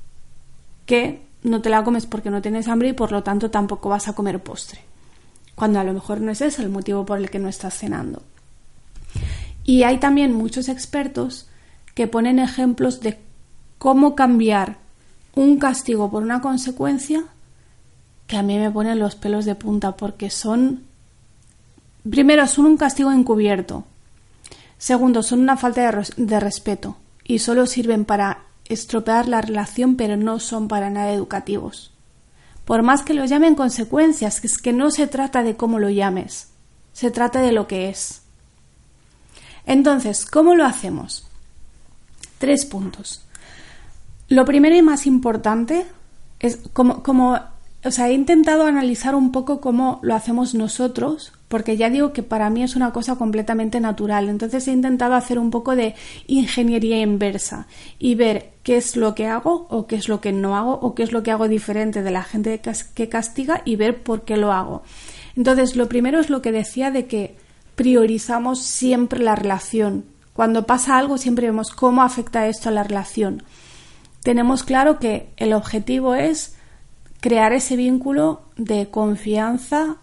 que 0.86 1.20
no 1.42 1.60
te 1.60 1.68
la 1.68 1.84
comes 1.84 2.06
porque 2.06 2.30
no 2.30 2.40
tienes 2.40 2.66
hambre 2.66 2.88
y 2.88 2.94
por 2.94 3.12
lo 3.12 3.22
tanto 3.22 3.50
tampoco 3.50 3.90
vas 3.90 4.08
a 4.08 4.14
comer 4.14 4.42
postre. 4.42 4.80
Cuando 5.54 5.80
a 5.80 5.84
lo 5.84 5.92
mejor 5.92 6.22
no 6.22 6.32
es 6.32 6.40
ese 6.40 6.62
el 6.62 6.70
motivo 6.70 7.04
por 7.04 7.18
el 7.18 7.28
que 7.28 7.40
no 7.40 7.50
estás 7.50 7.76
cenando. 7.76 8.22
Y 9.64 9.82
hay 9.82 9.98
también 9.98 10.32
muchos 10.32 10.70
expertos 10.70 11.50
que 11.96 12.06
ponen 12.06 12.38
ejemplos 12.38 13.00
de 13.00 13.18
cómo 13.78 14.14
cambiar 14.14 14.76
un 15.34 15.58
castigo 15.58 16.10
por 16.10 16.22
una 16.22 16.42
consecuencia 16.42 17.24
que 18.26 18.36
a 18.36 18.42
mí 18.42 18.58
me 18.58 18.70
ponen 18.70 18.98
los 18.98 19.14
pelos 19.16 19.46
de 19.46 19.54
punta 19.54 19.96
porque 19.96 20.28
son 20.28 20.84
primero 22.08 22.46
son 22.46 22.66
un 22.66 22.76
castigo 22.76 23.10
encubierto. 23.12 23.84
Segundo 24.76 25.22
son 25.22 25.40
una 25.40 25.56
falta 25.56 25.90
de, 26.16 26.38
respeto 26.38 26.98
y 27.24 27.38
solo 27.38 27.66
sirven 27.66 28.04
para 28.04 28.42
estropear 28.66 29.26
la 29.26 29.40
relación 29.40 29.96
pero 29.96 30.18
no 30.18 30.38
son 30.38 30.68
para 30.68 30.90
nada 30.90 31.12
educativos. 31.12 31.92
Por 32.66 32.82
más 32.82 33.02
que 33.02 33.14
lo 33.14 33.24
llamen 33.24 33.54
consecuencias 33.54 34.44
es 34.44 34.58
que 34.58 34.74
no 34.74 34.90
se 34.90 35.06
trata 35.06 35.42
de 35.42 35.56
cómo 35.56 35.78
lo 35.78 35.88
llames 35.88 36.48
se 36.92 37.10
trata 37.10 37.40
de 37.40 37.52
lo 37.52 37.66
que 37.66 37.88
es. 37.88 38.20
Entonces 39.64 40.26
cómo 40.26 40.54
lo 40.54 40.66
hacemos 40.66 41.25
tres 42.38 42.64
puntos 42.64 43.26
lo 44.28 44.44
primero 44.44 44.76
y 44.76 44.82
más 44.82 45.06
importante 45.06 45.86
es 46.40 46.58
como, 46.72 47.02
como 47.02 47.38
o 47.84 47.90
sea, 47.92 48.08
he 48.08 48.12
intentado 48.12 48.64
analizar 48.64 49.14
un 49.14 49.30
poco 49.30 49.60
cómo 49.60 50.00
lo 50.02 50.16
hacemos 50.16 50.54
nosotros, 50.54 51.32
porque 51.46 51.76
ya 51.76 51.88
digo 51.88 52.12
que 52.12 52.24
para 52.24 52.50
mí 52.50 52.64
es 52.64 52.74
una 52.74 52.92
cosa 52.92 53.14
completamente 53.14 53.78
natural. 53.78 54.28
Entonces 54.28 54.66
he 54.66 54.72
intentado 54.72 55.14
hacer 55.14 55.38
un 55.38 55.52
poco 55.52 55.76
de 55.76 55.94
ingeniería 56.26 57.00
inversa 57.00 57.68
y 58.00 58.16
ver 58.16 58.54
qué 58.64 58.76
es 58.78 58.96
lo 58.96 59.14
que 59.14 59.28
hago 59.28 59.68
o 59.70 59.86
qué 59.86 59.94
es 59.94 60.08
lo 60.08 60.20
que 60.20 60.32
no 60.32 60.56
hago 60.56 60.72
o 60.72 60.96
qué 60.96 61.04
es 61.04 61.12
lo 61.12 61.22
que 61.22 61.30
hago 61.30 61.46
diferente 61.46 62.02
de 62.02 62.10
la 62.10 62.24
gente 62.24 62.60
que 62.94 63.08
castiga 63.08 63.62
y 63.64 63.76
ver 63.76 64.02
por 64.02 64.22
qué 64.22 64.36
lo 64.36 64.52
hago. 64.52 64.82
Entonces, 65.36 65.76
lo 65.76 65.88
primero 65.88 66.18
es 66.18 66.28
lo 66.28 66.42
que 66.42 66.50
decía 66.50 66.90
de 66.90 67.06
que 67.06 67.36
priorizamos 67.76 68.62
siempre 68.62 69.20
la 69.20 69.36
relación. 69.36 70.15
Cuando 70.36 70.66
pasa 70.66 70.98
algo 70.98 71.16
siempre 71.16 71.46
vemos 71.46 71.70
cómo 71.70 72.02
afecta 72.02 72.46
esto 72.46 72.68
a 72.68 72.72
la 72.72 72.82
relación. 72.82 73.42
Tenemos 74.22 74.64
claro 74.64 74.98
que 74.98 75.30
el 75.38 75.54
objetivo 75.54 76.14
es 76.14 76.56
crear 77.20 77.54
ese 77.54 77.74
vínculo 77.74 78.42
de 78.58 78.90
confianza 78.90 79.96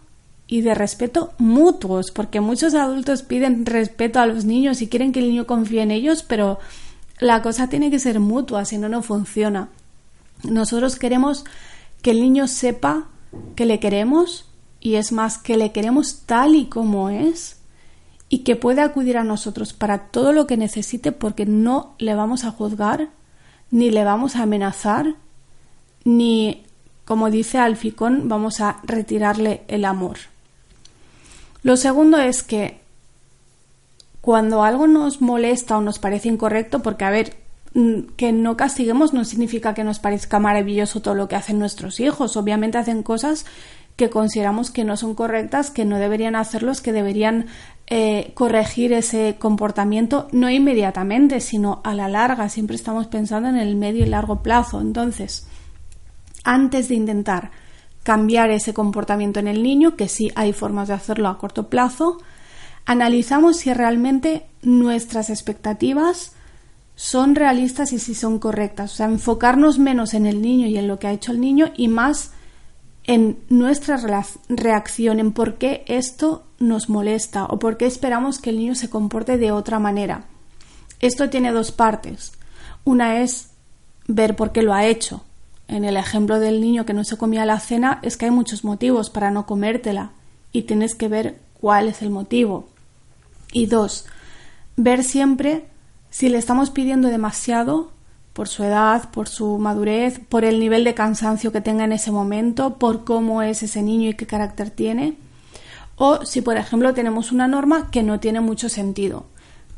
y 0.48 0.62
de 0.62 0.74
respeto 0.74 1.32
mutuos, 1.38 2.10
porque 2.10 2.40
muchos 2.40 2.74
adultos 2.74 3.22
piden 3.22 3.64
respeto 3.64 4.18
a 4.18 4.26
los 4.26 4.44
niños 4.44 4.82
y 4.82 4.88
quieren 4.88 5.12
que 5.12 5.20
el 5.20 5.28
niño 5.28 5.46
confíe 5.46 5.82
en 5.82 5.92
ellos, 5.92 6.24
pero 6.24 6.58
la 7.20 7.40
cosa 7.40 7.68
tiene 7.68 7.90
que 7.90 8.00
ser 8.00 8.18
mutua, 8.18 8.64
si 8.64 8.76
no, 8.76 8.88
no 8.88 9.02
funciona. 9.02 9.68
Nosotros 10.42 10.96
queremos 10.96 11.44
que 12.02 12.10
el 12.10 12.20
niño 12.20 12.48
sepa 12.48 13.06
que 13.54 13.66
le 13.66 13.78
queremos 13.78 14.46
y 14.80 14.96
es 14.96 15.12
más, 15.12 15.38
que 15.38 15.56
le 15.56 15.70
queremos 15.70 16.22
tal 16.26 16.56
y 16.56 16.66
como 16.66 17.08
es 17.08 17.60
y 18.28 18.38
que 18.38 18.56
pueda 18.56 18.84
acudir 18.84 19.16
a 19.16 19.24
nosotros 19.24 19.72
para 19.72 20.08
todo 20.08 20.32
lo 20.32 20.46
que 20.46 20.56
necesite 20.56 21.12
porque 21.12 21.46
no 21.46 21.94
le 21.98 22.14
vamos 22.14 22.44
a 22.44 22.50
juzgar, 22.50 23.10
ni 23.70 23.90
le 23.90 24.04
vamos 24.04 24.36
a 24.36 24.42
amenazar, 24.42 25.14
ni 26.04 26.64
como 27.04 27.30
dice 27.30 27.58
Alficón, 27.58 28.28
vamos 28.28 28.60
a 28.60 28.80
retirarle 28.84 29.62
el 29.68 29.84
amor. 29.84 30.16
Lo 31.62 31.76
segundo 31.76 32.18
es 32.18 32.42
que 32.42 32.80
cuando 34.20 34.62
algo 34.62 34.86
nos 34.86 35.20
molesta 35.20 35.76
o 35.76 35.82
nos 35.82 35.98
parece 35.98 36.28
incorrecto, 36.28 36.80
porque 36.80 37.04
a 37.04 37.10
ver, 37.10 37.36
mm, 37.74 38.14
que 38.16 38.32
no 38.32 38.56
castiguemos 38.56 39.12
no 39.12 39.24
significa 39.24 39.74
que 39.74 39.84
nos 39.84 39.98
parezca 39.98 40.38
maravilloso 40.38 41.02
todo 41.02 41.14
lo 41.14 41.28
que 41.28 41.36
hacen 41.36 41.58
nuestros 41.58 42.00
hijos. 42.00 42.36
Obviamente 42.36 42.78
hacen 42.78 43.02
cosas 43.02 43.44
que 43.96 44.10
consideramos 44.10 44.70
que 44.70 44.84
no 44.84 44.96
son 44.96 45.14
correctas, 45.14 45.70
que 45.70 45.84
no 45.84 45.98
deberían 45.98 46.34
hacerlos, 46.34 46.80
que 46.80 46.92
deberían 46.92 47.46
eh, 47.86 48.32
corregir 48.34 48.92
ese 48.92 49.36
comportamiento 49.38 50.28
no 50.32 50.50
inmediatamente, 50.50 51.40
sino 51.40 51.80
a 51.84 51.94
la 51.94 52.08
larga. 52.08 52.48
Siempre 52.48 52.76
estamos 52.76 53.06
pensando 53.06 53.48
en 53.48 53.56
el 53.56 53.76
medio 53.76 54.04
y 54.04 54.08
largo 54.08 54.42
plazo. 54.42 54.80
Entonces, 54.80 55.46
antes 56.42 56.88
de 56.88 56.96
intentar 56.96 57.52
cambiar 58.02 58.50
ese 58.50 58.74
comportamiento 58.74 59.40
en 59.40 59.48
el 59.48 59.62
niño, 59.62 59.96
que 59.96 60.08
sí 60.08 60.30
hay 60.34 60.52
formas 60.52 60.88
de 60.88 60.94
hacerlo 60.94 61.28
a 61.28 61.38
corto 61.38 61.68
plazo, 61.68 62.18
analizamos 62.84 63.58
si 63.58 63.72
realmente 63.72 64.46
nuestras 64.62 65.30
expectativas 65.30 66.32
son 66.96 67.34
realistas 67.34 67.92
y 67.92 67.98
si 67.98 68.14
son 68.14 68.38
correctas. 68.38 68.92
O 68.92 68.96
sea, 68.96 69.06
enfocarnos 69.06 69.78
menos 69.78 70.14
en 70.14 70.26
el 70.26 70.42
niño 70.42 70.66
y 70.66 70.76
en 70.76 70.86
lo 70.88 70.98
que 70.98 71.06
ha 71.06 71.12
hecho 71.12 71.32
el 71.32 71.40
niño 71.40 71.72
y 71.76 71.88
más 71.88 72.32
en 73.04 73.38
nuestra 73.48 73.98
reacción, 74.48 75.20
en 75.20 75.32
por 75.32 75.54
qué 75.56 75.84
esto 75.86 76.44
nos 76.58 76.88
molesta 76.88 77.44
o 77.44 77.58
por 77.58 77.76
qué 77.76 77.86
esperamos 77.86 78.38
que 78.38 78.50
el 78.50 78.58
niño 78.58 78.74
se 78.74 78.90
comporte 78.90 79.38
de 79.38 79.52
otra 79.52 79.78
manera. 79.78 80.24
Esto 81.00 81.28
tiene 81.28 81.52
dos 81.52 81.70
partes. 81.70 82.32
Una 82.84 83.20
es 83.20 83.50
ver 84.06 84.36
por 84.36 84.52
qué 84.52 84.62
lo 84.62 84.72
ha 84.72 84.86
hecho, 84.86 85.22
en 85.68 85.84
el 85.84 85.96
ejemplo 85.96 86.40
del 86.40 86.60
niño 86.60 86.84
que 86.84 86.92
no 86.92 87.04
se 87.04 87.16
comía 87.16 87.46
la 87.46 87.58
cena 87.58 87.98
es 88.02 88.16
que 88.16 88.26
hay 88.26 88.30
muchos 88.30 88.64
motivos 88.64 89.10
para 89.10 89.30
no 89.30 89.46
comértela 89.46 90.10
y 90.52 90.62
tienes 90.62 90.94
que 90.94 91.08
ver 91.08 91.40
cuál 91.60 91.88
es 91.88 92.02
el 92.02 92.10
motivo. 92.10 92.68
Y 93.52 93.66
dos, 93.66 94.04
ver 94.76 95.02
siempre 95.04 95.64
si 96.10 96.28
le 96.28 96.38
estamos 96.38 96.70
pidiendo 96.70 97.08
demasiado 97.08 97.92
por 98.34 98.48
su 98.48 98.64
edad, 98.64 99.10
por 99.10 99.28
su 99.28 99.58
madurez, 99.58 100.20
por 100.28 100.44
el 100.44 100.60
nivel 100.60 100.84
de 100.84 100.92
cansancio 100.92 101.52
que 101.52 101.62
tenga 101.62 101.84
en 101.84 101.92
ese 101.92 102.10
momento, 102.10 102.78
por 102.78 103.04
cómo 103.04 103.40
es 103.40 103.62
ese 103.62 103.80
niño 103.80 104.10
y 104.10 104.14
qué 104.14 104.26
carácter 104.26 104.70
tiene, 104.70 105.16
o 105.96 106.26
si 106.26 106.42
por 106.42 106.58
ejemplo 106.58 106.92
tenemos 106.92 107.32
una 107.32 107.48
norma 107.48 107.90
que 107.90 108.02
no 108.02 108.20
tiene 108.20 108.40
mucho 108.40 108.68
sentido 108.68 109.24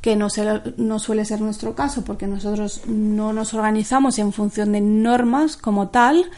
que 0.06 0.14
no, 0.14 0.28
no 0.76 1.00
suele 1.00 1.25
ser 1.25 1.40
nuestro 1.40 1.75
caso 1.75 2.04
porque 2.04 2.28
nosotros 2.28 2.82
no 2.86 3.32
nos 3.32 3.54
organizamos 3.54 4.20
en 4.20 4.32
función 4.32 4.70
de 4.70 4.80
normas 4.80 5.56
como 5.56 5.88
tal, 5.88 6.30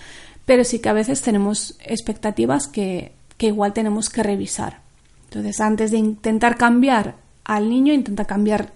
pero 0.46 0.64
sí 0.64 0.78
que 0.78 0.88
a 0.88 0.94
veces 0.94 1.20
tenemos 1.20 1.76
expectativas 1.84 2.66
que, 2.66 3.12
que 3.37 3.48
igual 3.48 3.75
tenemos 3.75 4.08
que 4.08 4.22
revisar. 4.22 4.80
Entonces, 5.25 5.60
antes 5.60 5.90
de 5.90 5.98
intentar 5.98 6.56
cambiar 6.56 7.16
al 7.44 7.68
niño, 7.68 7.92
intenta 7.92 8.25
cambiar 8.25 8.72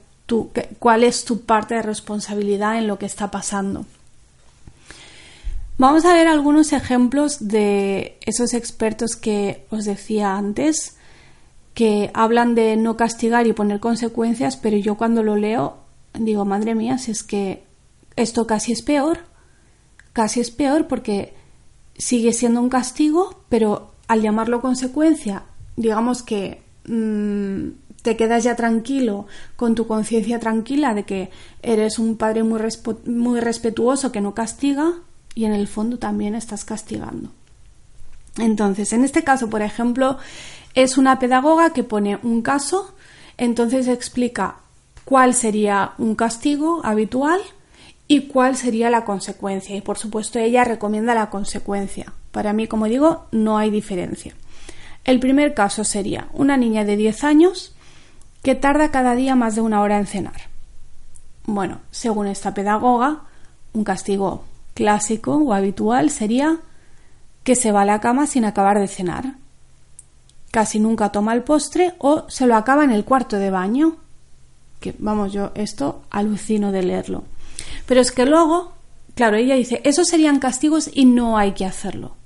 cuál 0.78 1.04
es 1.04 1.24
tu 1.24 1.40
parte 1.42 1.74
de 1.74 1.82
responsabilidad 1.82 2.78
en 2.78 2.86
lo 2.86 2.98
que 2.98 3.06
está 3.06 3.30
pasando. 3.30 3.86
Vamos 5.78 6.04
a 6.04 6.14
ver 6.14 6.28
algunos 6.28 6.72
ejemplos 6.72 7.48
de 7.48 8.18
esos 8.26 8.54
expertos 8.54 9.16
que 9.16 9.66
os 9.70 9.84
decía 9.84 10.36
antes 10.36 10.96
que 11.74 12.10
hablan 12.12 12.54
de 12.54 12.76
no 12.76 12.96
castigar 12.96 13.46
y 13.46 13.54
poner 13.54 13.80
consecuencias, 13.80 14.56
pero 14.56 14.76
yo 14.76 14.96
cuando 14.96 15.22
lo 15.22 15.36
leo 15.36 15.82
digo, 16.14 16.44
madre 16.44 16.74
mía, 16.74 16.98
si 16.98 17.10
es 17.10 17.22
que 17.22 17.64
esto 18.16 18.46
casi 18.46 18.72
es 18.72 18.82
peor, 18.82 19.20
casi 20.12 20.40
es 20.40 20.50
peor 20.50 20.86
porque 20.86 21.34
sigue 21.96 22.32
siendo 22.32 22.60
un 22.60 22.68
castigo, 22.68 23.42
pero 23.48 23.92
al 24.08 24.22
llamarlo 24.22 24.60
consecuencia, 24.60 25.44
digamos 25.76 26.22
que 26.22 26.62
mm, 26.86 27.81
te 28.02 28.16
quedas 28.16 28.44
ya 28.44 28.56
tranquilo, 28.56 29.26
con 29.56 29.74
tu 29.74 29.86
conciencia 29.86 30.38
tranquila 30.38 30.94
de 30.94 31.04
que 31.04 31.30
eres 31.62 31.98
un 31.98 32.16
padre 32.16 32.42
muy, 32.42 32.60
muy 33.06 33.40
respetuoso 33.40 34.12
que 34.12 34.20
no 34.20 34.34
castiga 34.34 34.92
y 35.34 35.44
en 35.44 35.52
el 35.52 35.68
fondo 35.68 35.98
también 35.98 36.34
estás 36.34 36.64
castigando. 36.64 37.30
Entonces, 38.38 38.92
en 38.92 39.04
este 39.04 39.24
caso, 39.24 39.48
por 39.48 39.62
ejemplo, 39.62 40.18
es 40.74 40.98
una 40.98 41.18
pedagoga 41.18 41.72
que 41.72 41.84
pone 41.84 42.18
un 42.22 42.42
caso, 42.42 42.94
entonces 43.36 43.88
explica 43.88 44.56
cuál 45.04 45.34
sería 45.34 45.92
un 45.98 46.14
castigo 46.14 46.80
habitual 46.84 47.40
y 48.08 48.22
cuál 48.22 48.56
sería 48.56 48.90
la 48.90 49.04
consecuencia. 49.04 49.76
Y 49.76 49.80
por 49.80 49.98
supuesto 49.98 50.38
ella 50.38 50.64
recomienda 50.64 51.14
la 51.14 51.30
consecuencia. 51.30 52.12
Para 52.30 52.52
mí, 52.52 52.66
como 52.66 52.86
digo, 52.86 53.26
no 53.30 53.58
hay 53.58 53.70
diferencia. 53.70 54.34
El 55.04 55.20
primer 55.20 55.54
caso 55.54 55.84
sería 55.84 56.28
una 56.32 56.56
niña 56.56 56.84
de 56.84 56.96
10 56.96 57.24
años 57.24 57.74
que 58.42 58.54
tarda 58.54 58.90
cada 58.90 59.14
día 59.14 59.36
más 59.36 59.54
de 59.54 59.60
una 59.60 59.80
hora 59.80 59.98
en 59.98 60.06
cenar. 60.06 60.48
Bueno, 61.44 61.80
según 61.90 62.26
esta 62.26 62.54
pedagoga, 62.54 63.22
un 63.72 63.84
castigo 63.84 64.44
clásico 64.74 65.36
o 65.36 65.52
habitual 65.52 66.10
sería 66.10 66.58
que 67.44 67.54
se 67.56 67.72
va 67.72 67.82
a 67.82 67.86
la 67.86 68.00
cama 68.00 68.26
sin 68.26 68.44
acabar 68.44 68.78
de 68.78 68.88
cenar. 68.88 69.34
Casi 70.50 70.78
nunca 70.78 71.10
toma 71.10 71.32
el 71.34 71.42
postre 71.42 71.94
o 71.98 72.28
se 72.28 72.46
lo 72.46 72.56
acaba 72.56 72.84
en 72.84 72.90
el 72.90 73.04
cuarto 73.04 73.36
de 73.36 73.50
baño. 73.50 73.96
Que 74.80 74.94
vamos, 74.98 75.32
yo 75.32 75.52
esto 75.54 76.02
alucino 76.10 76.72
de 76.72 76.82
leerlo. 76.82 77.24
Pero 77.86 78.00
es 78.00 78.12
que 78.12 78.26
luego, 78.26 78.72
claro, 79.14 79.36
ella 79.36 79.54
dice, 79.54 79.80
esos 79.84 80.08
serían 80.08 80.40
castigos 80.40 80.90
y 80.92 81.04
no 81.04 81.38
hay 81.38 81.52
que 81.52 81.64
hacerlo. 81.64 82.16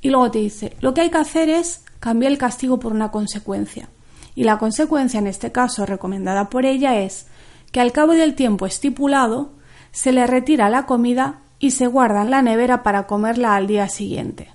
Y 0.00 0.10
luego 0.10 0.30
te 0.30 0.38
dice, 0.38 0.76
lo 0.80 0.94
que 0.94 1.02
hay 1.02 1.10
que 1.10 1.18
hacer 1.18 1.48
es 1.48 1.82
cambiar 2.00 2.32
el 2.32 2.38
castigo 2.38 2.78
por 2.78 2.92
una 2.92 3.10
consecuencia. 3.10 3.88
Y 4.34 4.44
la 4.44 4.58
consecuencia, 4.58 5.18
en 5.18 5.26
este 5.26 5.52
caso 5.52 5.86
recomendada 5.86 6.48
por 6.48 6.64
ella, 6.64 6.98
es 6.98 7.26
que 7.70 7.80
al 7.80 7.92
cabo 7.92 8.12
del 8.12 8.34
tiempo 8.34 8.66
estipulado 8.66 9.52
se 9.90 10.12
le 10.12 10.26
retira 10.26 10.70
la 10.70 10.86
comida 10.86 11.40
y 11.58 11.72
se 11.72 11.86
guarda 11.86 12.22
en 12.22 12.30
la 12.30 12.42
nevera 12.42 12.82
para 12.82 13.06
comerla 13.06 13.54
al 13.54 13.66
día 13.66 13.88
siguiente. 13.88 14.50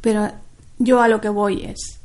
Pero 0.00 0.30
yo 0.78 1.00
a 1.00 1.08
lo 1.08 1.20
que 1.20 1.28
voy 1.28 1.64
es, 1.64 2.00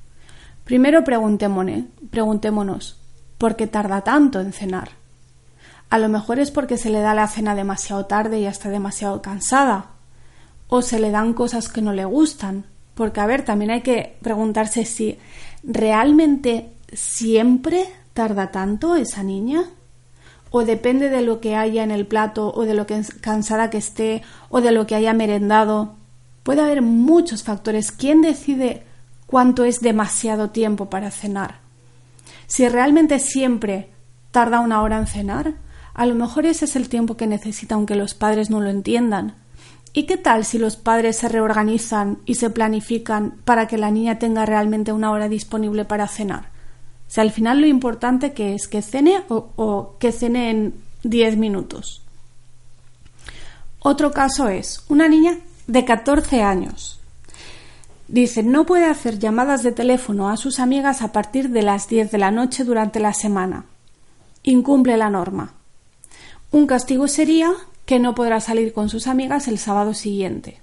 primero 0.63 1.03
preguntémonos, 1.03 2.98
¿por 3.38 3.55
qué 3.55 3.67
tarda 3.67 4.01
tanto 4.01 4.39
en 4.39 4.53
cenar? 4.53 4.91
A 5.89 5.98
lo 5.98 6.07
mejor 6.07 6.39
es 6.39 6.51
porque 6.51 6.77
se 6.77 6.91
le 6.91 7.00
da 7.00 7.15
la 7.15 7.27
cena 7.27 7.55
demasiado 7.55 8.05
tarde 8.05 8.39
y 8.39 8.45
está 8.45 8.69
demasiado 8.69 9.21
cansada. 9.21 9.88
O 10.67 10.83
se 10.83 11.00
le 11.00 11.09
dan 11.09 11.33
cosas 11.33 11.67
que 11.67 11.81
no 11.81 11.93
le 11.93 12.05
gustan. 12.05 12.65
Porque, 12.93 13.19
a 13.19 13.25
ver, 13.25 13.43
también 13.43 13.71
hay 13.71 13.81
que 13.81 14.17
preguntarse 14.21 14.86
si 14.86 15.17
realmente 15.63 16.70
siempre 16.94 17.86
tarda 18.13 18.51
tanto 18.51 18.96
esa 18.96 19.24
niña. 19.24 19.63
O 20.51 20.66
depende 20.66 21.10
de 21.10 21.22
lo 21.22 21.39
que 21.39 21.56
haya 21.56 21.84
en 21.84 21.92
el 21.92 22.08
plato, 22.08 22.51
o 22.54 22.63
de 22.63 22.74
lo 22.74 22.88
que 22.88 23.01
cansada 23.22 23.70
que 23.70 23.78
esté, 23.78 24.24
o 24.50 24.62
de 24.62 24.72
lo 24.72 24.88
que 24.88 24.96
haya 24.96 25.13
merendado. 25.13 25.96
Puede 26.44 26.62
haber 26.62 26.82
muchos 26.82 27.44
factores. 27.44 27.92
¿Quién 27.92 28.22
decide 28.22 28.84
cuánto 29.28 29.63
es 29.63 29.82
demasiado 29.82 30.50
tiempo 30.50 30.89
para 30.89 31.12
cenar? 31.12 31.60
Si 32.48 32.68
realmente 32.68 33.20
siempre 33.20 33.89
tarda 34.32 34.60
una 34.60 34.82
hora 34.82 34.98
en 34.98 35.06
cenar, 35.06 35.54
a 35.94 36.06
lo 36.06 36.16
mejor 36.16 36.46
ese 36.46 36.66
es 36.66 36.75
el 36.75 36.89
tiempo 36.89 37.16
que 37.16 37.28
necesita 37.28 37.75
aunque 37.75 37.96
los 37.96 38.16
padres 38.16 38.50
no 38.50 38.60
lo 38.60 38.70
entiendan. 38.70 39.36
¿Y 39.93 40.03
qué 40.03 40.17
tal 40.17 40.46
si 40.46 40.58
los 40.58 40.75
padres 40.75 41.17
se 41.17 41.29
reorganizan 41.29 42.19
y 42.25 42.36
se 42.36 42.50
planifican 42.50 43.36
para 43.43 43.67
que 43.67 43.77
la 43.77 43.91
niña 43.91 44.19
tenga 44.19 44.46
realmente 44.46 44.91
una 44.91 45.12
hora 45.12 45.29
disponible 45.29 45.86
para 45.86 46.08
cenar? 46.08 46.50
Sea, 47.08 47.24
al 47.24 47.31
final 47.31 47.62
lo 47.62 47.67
importante 47.67 48.34
que 48.34 48.53
es 48.53 48.67
que 48.67 48.84
cene 48.84 49.24
o, 49.29 49.50
o 49.55 49.96
que 50.00 50.12
cene 50.12 50.51
en 50.51 50.74
10 51.03 51.38
minutos. 51.38 52.03
Otro 53.79 54.12
caso 54.12 54.48
es 54.48 54.84
una 54.89 55.08
niña 55.08 55.39
de 55.65 55.86
14 55.86 56.43
años. 56.43 57.00
Dice, 58.08 58.43
no 58.43 58.65
puede 58.65 58.86
hacer 58.86 59.19
llamadas 59.19 59.63
de 59.63 59.72
teléfono 59.72 60.29
a 60.29 60.38
sus 60.38 60.60
amigas 60.60 61.01
a 61.01 61.12
partir 61.12 61.50
de 61.50 61.62
las 61.62 61.88
10 61.88 62.12
de 62.12 62.17
la 62.17 62.31
noche 62.31 62.63
durante 62.63 63.00
la 63.00 63.13
semana. 63.13 63.65
Incumple 64.43 64.98
la 64.98 65.10
norma. 65.10 65.53
Un 66.51 66.65
castigo 66.65 67.08
sería 67.08 67.53
que 67.89 67.98
no 67.98 68.13
podrá 68.13 68.39
salir 68.39 68.72
con 68.72 68.88
sus 68.88 69.08
amigas 69.08 69.48
el 69.48 69.58
sábado 69.58 69.96
siguiente. 69.96 70.60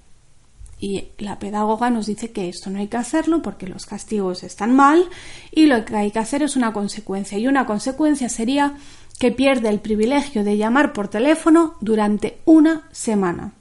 Y 0.78 1.06
la 1.18 1.40
pedagoga 1.40 1.90
nos 1.90 2.06
dice 2.06 2.30
que 2.30 2.48
esto 2.48 2.70
no 2.70 2.78
hay 2.78 2.86
que 2.86 2.98
hacerlo 2.98 3.42
porque 3.42 3.66
los 3.66 3.84
castigos 3.84 4.44
están 4.44 4.76
mal 4.76 5.08
y 5.50 5.66
lo 5.66 5.84
que 5.84 5.96
hay 5.96 6.12
que 6.12 6.20
hacer 6.20 6.44
es 6.44 6.54
una 6.54 6.72
consecuencia. 6.72 7.36
Y 7.36 7.48
una 7.48 7.66
consecuencia 7.66 8.28
sería 8.28 8.74
que 9.18 9.32
pierde 9.32 9.70
el 9.70 9.80
privilegio 9.80 10.44
de 10.44 10.56
llamar 10.56 10.92
por 10.92 11.08
teléfono 11.08 11.74
durante 11.80 12.38
una 12.44 12.84
semana. 12.92 13.54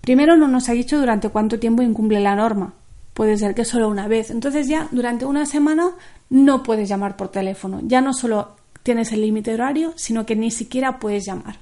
Primero 0.00 0.36
no 0.36 0.48
nos 0.48 0.68
ha 0.68 0.72
dicho 0.72 0.98
durante 0.98 1.28
cuánto 1.28 1.60
tiempo 1.60 1.82
incumple 1.82 2.18
la 2.18 2.34
norma. 2.34 2.74
Puede 3.14 3.38
ser 3.38 3.54
que 3.54 3.64
solo 3.64 3.88
una 3.88 4.08
vez. 4.08 4.32
Entonces 4.32 4.66
ya 4.66 4.88
durante 4.90 5.24
una 5.24 5.46
semana 5.46 5.92
no 6.30 6.64
puedes 6.64 6.88
llamar 6.88 7.16
por 7.16 7.28
teléfono. 7.28 7.78
Ya 7.84 8.00
no 8.00 8.12
solo 8.12 8.56
tienes 8.82 9.12
el 9.12 9.20
límite 9.20 9.54
horario, 9.54 9.92
sino 9.94 10.26
que 10.26 10.34
ni 10.34 10.50
siquiera 10.50 10.98
puedes 10.98 11.24
llamar. 11.24 11.58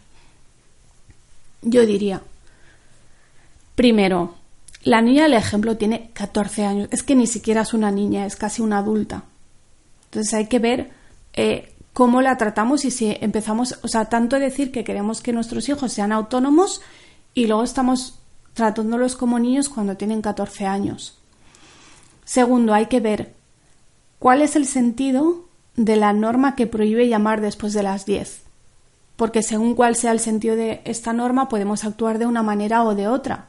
Yo 1.62 1.85
diría, 1.85 2.23
primero, 3.75 4.35
la 4.83 5.03
niña 5.03 5.25
del 5.25 5.35
ejemplo 5.35 5.77
tiene 5.77 6.11
14 6.14 6.64
años, 6.64 6.88
es 6.90 7.03
que 7.03 7.14
ni 7.14 7.27
siquiera 7.27 7.62
es 7.62 7.75
una 7.75 7.90
niña, 7.90 8.27
es 8.27 8.37
casi 8.37 8.62
una 8.62 8.79
adulta. 8.79 9.25
Entonces 10.05 10.33
hay 10.35 10.46
que 10.46 10.59
ver 10.59 10.90
eh, 11.35 11.75
cómo 11.92 12.23
la 12.23 12.37
tratamos 12.38 12.85
y 12.85 12.90
si 12.90 13.16
empezamos, 13.20 13.79
o 13.83 13.88
sea, 13.88 14.07
tanto 14.07 14.38
decir 14.38 14.73
que 14.73 14.85
queremos 14.85 15.20
que 15.20 15.33
nuestros 15.33 15.68
hijos 15.68 15.92
sean 15.92 16.12
autónomos 16.12 16.81
y 17.35 17.46
luego 17.46 17.62
estamos 17.62 18.18
tratándolos 18.55 19.16
como 19.16 19.38
niños 19.38 19.68
cuando 19.68 19.96
tienen 19.96 20.23
14 20.23 20.66
años. 20.66 21.18
Segundo, 22.25 22.75
hay 22.75 22.87
que 22.87 23.01
ver 23.01 23.35
cuál 24.18 24.42
es 24.42 24.57
el 24.57 24.66
sentido 24.66 25.44
de 25.77 25.96
la 25.96 26.12
norma 26.12 26.57
que 26.57 26.66
prohíbe 26.66 27.09
llamar 27.09 27.40
después 27.40 27.73
de 27.73 27.83
las 27.83 28.07
10, 28.07 28.42
porque 29.20 29.42
según 29.42 29.74
cuál 29.74 29.96
sea 29.96 30.12
el 30.12 30.18
sentido 30.18 30.56
de 30.56 30.80
esta 30.87 31.12
norma 31.12 31.50
podemos 31.50 31.85
actuar 31.85 32.18
de 32.18 32.24
una 32.24 32.42
manera 32.42 32.85
o 32.85 32.94
de 32.94 33.06
otra. 33.06 33.48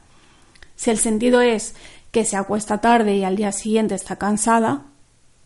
Si 0.76 0.90
el 0.90 0.98
sentido 0.98 1.40
es 1.40 1.74
que 2.10 2.26
se 2.26 2.36
acuesta 2.36 2.82
tarde 2.82 3.16
y 3.16 3.24
al 3.24 3.36
día 3.36 3.52
siguiente 3.52 3.94
está 3.94 4.16
cansada, 4.16 4.82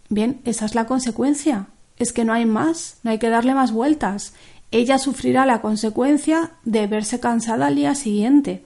bien, 0.08 0.40
esa 0.44 0.64
es 0.64 0.74
la 0.74 0.86
consecuencia. 0.86 1.68
Es 1.96 2.12
que 2.12 2.24
no 2.24 2.32
hay 2.32 2.44
más, 2.44 2.96
no 3.04 3.12
hay 3.12 3.20
que 3.20 3.28
darle 3.28 3.54
más 3.54 3.70
vueltas. 3.70 4.32
Ella 4.72 4.98
sufrirá 4.98 5.46
la 5.46 5.60
consecuencia 5.60 6.50
de 6.64 6.88
verse 6.88 7.20
cansada 7.20 7.68
al 7.68 7.76
día 7.76 7.94
siguiente. 7.94 8.64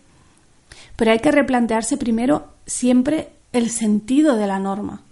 Pero 0.96 1.10
hay 1.10 1.18
que 1.18 1.30
replantearse 1.30 1.98
primero 1.98 2.54
siempre 2.64 3.32
el 3.52 3.68
sentido 3.68 4.36
de 4.36 4.46
la 4.46 4.58
norma. 4.58 5.02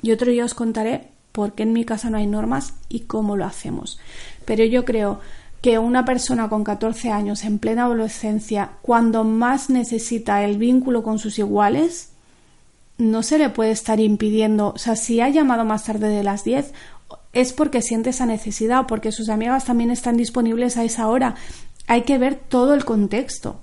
Y 0.00 0.12
otro 0.12 0.30
día 0.30 0.44
os 0.44 0.54
contaré 0.54 1.08
porque 1.32 1.64
en 1.64 1.72
mi 1.72 1.84
casa 1.84 2.08
no 2.08 2.18
hay 2.18 2.28
normas 2.28 2.74
y 2.88 3.00
cómo 3.00 3.36
lo 3.36 3.46
hacemos. 3.46 3.98
Pero 4.44 4.64
yo 4.64 4.84
creo 4.84 5.20
que 5.62 5.78
una 5.78 6.04
persona 6.04 6.48
con 6.48 6.64
14 6.64 7.10
años 7.10 7.44
en 7.44 7.58
plena 7.58 7.84
adolescencia, 7.84 8.72
cuando 8.82 9.24
más 9.24 9.70
necesita 9.70 10.44
el 10.44 10.58
vínculo 10.58 11.04
con 11.04 11.20
sus 11.20 11.38
iguales, 11.38 12.10
no 12.98 13.22
se 13.22 13.38
le 13.38 13.48
puede 13.48 13.70
estar 13.70 14.00
impidiendo, 14.00 14.72
o 14.74 14.78
sea, 14.78 14.96
si 14.96 15.20
ha 15.20 15.28
llamado 15.28 15.64
más 15.64 15.84
tarde 15.84 16.08
de 16.08 16.24
las 16.24 16.44
10, 16.44 16.72
es 17.32 17.52
porque 17.52 17.80
siente 17.80 18.10
esa 18.10 18.26
necesidad 18.26 18.80
o 18.80 18.86
porque 18.86 19.12
sus 19.12 19.28
amigas 19.28 19.64
también 19.64 19.90
están 19.90 20.16
disponibles 20.16 20.76
a 20.76 20.84
esa 20.84 21.08
hora. 21.08 21.36
Hay 21.86 22.02
que 22.02 22.18
ver 22.18 22.34
todo 22.34 22.74
el 22.74 22.84
contexto. 22.84 23.60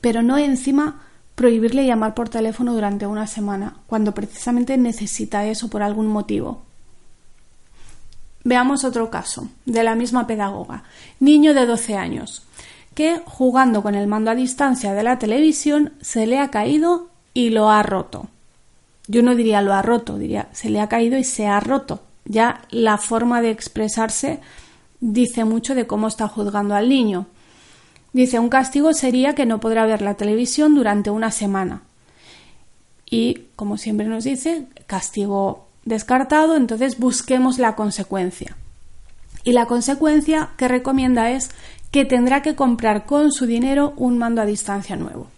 Pero 0.00 0.22
no 0.22 0.38
encima 0.38 1.02
prohibirle 1.34 1.86
llamar 1.86 2.14
por 2.14 2.30
teléfono 2.30 2.72
durante 2.72 3.06
una 3.06 3.26
semana, 3.26 3.76
cuando 3.86 4.14
precisamente 4.14 4.76
necesita 4.78 5.46
eso 5.46 5.68
por 5.68 5.82
algún 5.82 6.06
motivo. 6.06 6.65
Veamos 8.46 8.84
otro 8.84 9.10
caso, 9.10 9.48
de 9.64 9.82
la 9.82 9.96
misma 9.96 10.28
pedagoga, 10.28 10.84
niño 11.18 11.52
de 11.52 11.66
12 11.66 11.96
años, 11.96 12.44
que 12.94 13.20
jugando 13.24 13.82
con 13.82 13.96
el 13.96 14.06
mando 14.06 14.30
a 14.30 14.36
distancia 14.36 14.94
de 14.94 15.02
la 15.02 15.18
televisión 15.18 15.94
se 16.00 16.28
le 16.28 16.38
ha 16.38 16.48
caído 16.48 17.08
y 17.34 17.50
lo 17.50 17.70
ha 17.70 17.82
roto. 17.82 18.28
Yo 19.08 19.24
no 19.24 19.34
diría 19.34 19.62
lo 19.62 19.74
ha 19.74 19.82
roto, 19.82 20.16
diría 20.16 20.46
se 20.52 20.70
le 20.70 20.80
ha 20.80 20.88
caído 20.88 21.18
y 21.18 21.24
se 21.24 21.48
ha 21.48 21.58
roto. 21.58 22.02
Ya 22.24 22.62
la 22.70 22.98
forma 22.98 23.42
de 23.42 23.50
expresarse 23.50 24.38
dice 25.00 25.44
mucho 25.44 25.74
de 25.74 25.88
cómo 25.88 26.06
está 26.06 26.28
juzgando 26.28 26.76
al 26.76 26.88
niño. 26.88 27.26
Dice, 28.12 28.38
un 28.38 28.48
castigo 28.48 28.92
sería 28.92 29.34
que 29.34 29.44
no 29.44 29.58
podrá 29.58 29.86
ver 29.86 30.02
la 30.02 30.14
televisión 30.14 30.76
durante 30.76 31.10
una 31.10 31.32
semana. 31.32 31.82
Y, 33.10 33.48
como 33.56 33.76
siempre 33.76 34.06
nos 34.06 34.22
dice, 34.22 34.68
castigo 34.86 35.65
descartado, 35.86 36.56
entonces 36.56 36.98
busquemos 36.98 37.58
la 37.58 37.74
consecuencia. 37.74 38.56
Y 39.44 39.52
la 39.52 39.64
consecuencia 39.66 40.50
que 40.58 40.68
recomienda 40.68 41.30
es 41.30 41.50
que 41.90 42.04
tendrá 42.04 42.42
que 42.42 42.54
comprar 42.54 43.06
con 43.06 43.32
su 43.32 43.46
dinero 43.46 43.94
un 43.96 44.18
mando 44.18 44.42
a 44.42 44.46
distancia 44.46 44.96
nuevo. 44.96 45.28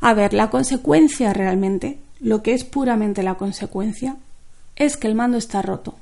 A 0.00 0.14
ver, 0.14 0.32
la 0.32 0.48
consecuencia 0.48 1.32
realmente, 1.32 1.98
lo 2.20 2.42
que 2.42 2.54
es 2.54 2.64
puramente 2.64 3.22
la 3.22 3.34
consecuencia, 3.34 4.16
es 4.76 4.96
que 4.96 5.08
el 5.08 5.14
mando 5.14 5.36
está 5.36 5.60
roto 5.60 5.96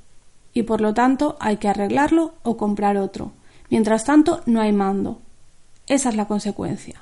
y 0.53 0.63
por 0.65 0.81
lo 0.81 0.95
tanto 0.95 1.37
hay 1.41 1.57
que 1.57 1.69
arreglarlo 1.69 2.35
o 2.43 2.57
comprar 2.57 2.97
otro. 2.97 3.33
Mientras 3.71 4.05
tanto, 4.05 4.43
no 4.47 4.61
hay 4.61 4.73
mando. 4.73 5.21
Esa 5.87 6.11
es 6.11 6.17
la 6.17 6.27
consecuencia. 6.27 7.01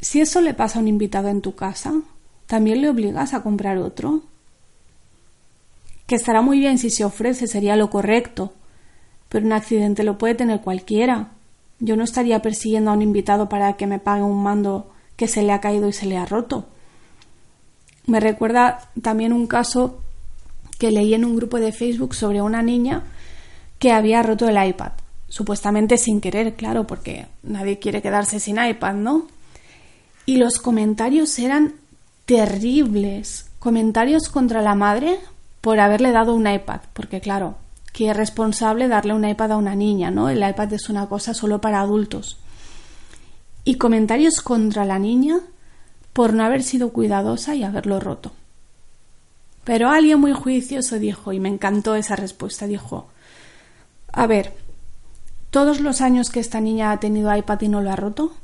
Si 0.00 0.20
eso 0.20 0.40
le 0.40 0.54
pasa 0.54 0.78
a 0.78 0.82
un 0.82 0.88
invitado 0.88 1.28
en 1.28 1.40
tu 1.40 1.54
casa, 1.54 1.92
¿también 2.46 2.80
le 2.80 2.88
obligas 2.88 3.34
a 3.34 3.42
comprar 3.42 3.78
otro? 3.78 4.22
Que 6.06 6.16
estará 6.16 6.42
muy 6.42 6.58
bien 6.58 6.78
si 6.78 6.90
se 6.90 7.04
ofrece, 7.04 7.46
sería 7.46 7.76
lo 7.76 7.90
correcto, 7.90 8.52
pero 9.28 9.46
un 9.46 9.52
accidente 9.52 10.04
lo 10.04 10.18
puede 10.18 10.34
tener 10.34 10.60
cualquiera. 10.60 11.30
Yo 11.80 11.96
no 11.96 12.04
estaría 12.04 12.42
persiguiendo 12.42 12.90
a 12.90 12.94
un 12.94 13.02
invitado 13.02 13.48
para 13.48 13.74
que 13.74 13.86
me 13.86 13.98
pague 13.98 14.22
un 14.22 14.42
mando 14.42 14.90
que 15.16 15.28
se 15.28 15.42
le 15.42 15.52
ha 15.52 15.60
caído 15.60 15.88
y 15.88 15.92
se 15.92 16.06
le 16.06 16.16
ha 16.16 16.26
roto. 16.26 16.66
Me 18.06 18.20
recuerda 18.20 18.90
también 19.00 19.32
un 19.32 19.46
caso 19.46 20.00
que 20.78 20.90
leí 20.90 21.14
en 21.14 21.24
un 21.24 21.36
grupo 21.36 21.58
de 21.58 21.72
Facebook 21.72 22.14
sobre 22.14 22.42
una 22.42 22.62
niña 22.62 23.02
que 23.78 23.92
había 23.92 24.22
roto 24.22 24.48
el 24.48 24.62
iPad 24.62 24.92
supuestamente 25.34 25.98
sin 25.98 26.20
querer, 26.20 26.54
claro, 26.54 26.86
porque 26.86 27.26
nadie 27.42 27.80
quiere 27.80 28.00
quedarse 28.00 28.38
sin 28.38 28.64
iPad, 28.64 28.94
¿no? 28.94 29.26
Y 30.26 30.36
los 30.36 30.60
comentarios 30.60 31.36
eran 31.40 31.74
terribles, 32.24 33.50
comentarios 33.58 34.28
contra 34.28 34.62
la 34.62 34.76
madre 34.76 35.18
por 35.64 35.80
haberle 35.80 36.12
dado 36.12 36.34
un 36.34 36.46
iPad, 36.46 36.82
porque 36.92 37.22
claro, 37.22 37.56
que 37.94 38.10
es 38.10 38.14
responsable 38.14 38.86
darle 38.86 39.14
un 39.14 39.26
iPad 39.26 39.52
a 39.52 39.56
una 39.56 39.74
niña, 39.74 40.10
¿no? 40.10 40.28
El 40.28 40.46
iPad 40.46 40.70
es 40.74 40.90
una 40.90 41.06
cosa 41.06 41.32
solo 41.32 41.62
para 41.62 41.80
adultos. 41.80 42.36
Y 43.64 43.76
comentarios 43.76 44.42
contra 44.42 44.84
la 44.84 44.98
niña 44.98 45.40
por 46.12 46.34
no 46.34 46.44
haber 46.44 46.62
sido 46.62 46.90
cuidadosa 46.92 47.54
y 47.54 47.62
haberlo 47.62 47.98
roto. 47.98 48.32
Pero 49.64 49.88
alguien 49.88 50.20
muy 50.20 50.34
juicioso 50.34 50.98
dijo, 50.98 51.32
y 51.32 51.40
me 51.40 51.48
encantó 51.48 51.94
esa 51.94 52.14
respuesta, 52.14 52.66
dijo, 52.66 53.08
a 54.12 54.26
ver, 54.26 54.52
todos 55.48 55.80
los 55.80 56.02
años 56.02 56.28
que 56.28 56.40
esta 56.40 56.60
niña 56.60 56.92
ha 56.92 57.00
tenido 57.00 57.34
iPad 57.34 57.62
y 57.62 57.68
no 57.68 57.80
lo 57.80 57.90
ha 57.90 57.96
roto, 57.96 58.34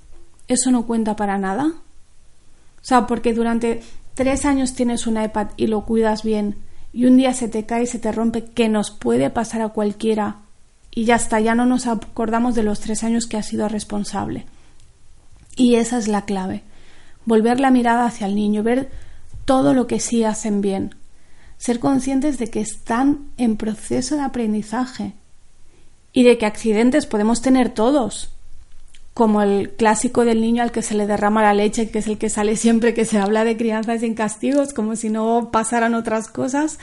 ¿eso 0.49 0.71
no 0.71 0.87
cuenta 0.87 1.17
para 1.17 1.37
nada? 1.37 1.67
O 1.67 2.81
sea, 2.81 3.07
porque 3.07 3.35
durante 3.35 3.83
tres 4.15 4.47
años 4.47 4.73
tienes 4.73 5.07
un 5.07 5.23
iPad 5.23 5.49
y 5.59 5.67
lo 5.67 5.85
cuidas 5.85 6.23
bien 6.23 6.70
y 6.93 7.07
un 7.07 7.17
día 7.17 7.35
se 7.35 7.49
te 7.49 7.67
cae 7.67 7.85
y 7.85 7.87
se 7.87 7.99
te 7.99 8.13
rompe, 8.13 8.45
que 8.45 8.69
nos 8.69 8.91
puede 8.91 9.31
pasar 9.31 9.63
a 9.63 9.69
cualquiera 9.69 10.39
y 10.91 11.05
ya 11.05 11.17
está, 11.17 11.41
ya 11.41 11.55
no 11.55 11.67
nos 11.67 11.87
acordamos 11.87 12.55
de 12.55 12.65
los 12.65 12.81
tres 12.81 13.05
años 13.05 13.27
que 13.27 13.37
ha 13.37 13.43
sido 13.43 13.69
responsable. 13.69 14.47
Y 15.57 15.77
esa 15.77 15.99
es 15.99 16.09
la 16.09 16.25
clave. 16.25 16.63
Volver 17.25 17.61
la 17.61 17.71
mirada 17.71 18.07
hacia 18.07 18.27
el 18.27 18.35
niño, 18.35 18.63
ver 18.63 18.91
todo 19.45 19.75
lo 19.75 19.87
que 19.87 20.01
sí 20.01 20.25
hacen 20.25 20.61
bien, 20.61 20.95
ser 21.59 21.79
conscientes 21.79 22.39
de 22.39 22.49
que 22.49 22.61
están 22.61 23.31
en 23.37 23.57
proceso 23.57 24.17
de 24.17 24.23
aprendizaje 24.23 25.13
y 26.13 26.25
de 26.25 26.39
que 26.39 26.47
accidentes 26.47 27.07
podemos 27.07 27.43
tener 27.43 27.71
todos, 27.71 28.33
como 29.15 29.43
el 29.43 29.71
clásico 29.71 30.25
del 30.25 30.41
niño 30.41 30.63
al 30.63 30.73
que 30.73 30.83
se 30.83 30.95
le 30.95 31.07
derrama 31.07 31.43
la 31.43 31.55
leche, 31.55 31.91
que 31.91 31.99
es 31.99 32.07
el 32.07 32.19
que 32.19 32.31
sale 32.31 32.57
siempre 32.57 32.95
que 32.95 33.05
se 33.05 33.19
habla 33.19 33.45
de 33.45 33.57
crianza 33.57 33.99
sin 33.99 34.15
castigos, 34.15 34.73
como 34.73 34.97
si 34.97 35.11
no 35.11 35.51
pasaran 35.53 35.95
otras 35.95 36.29
cosas, 36.29 36.79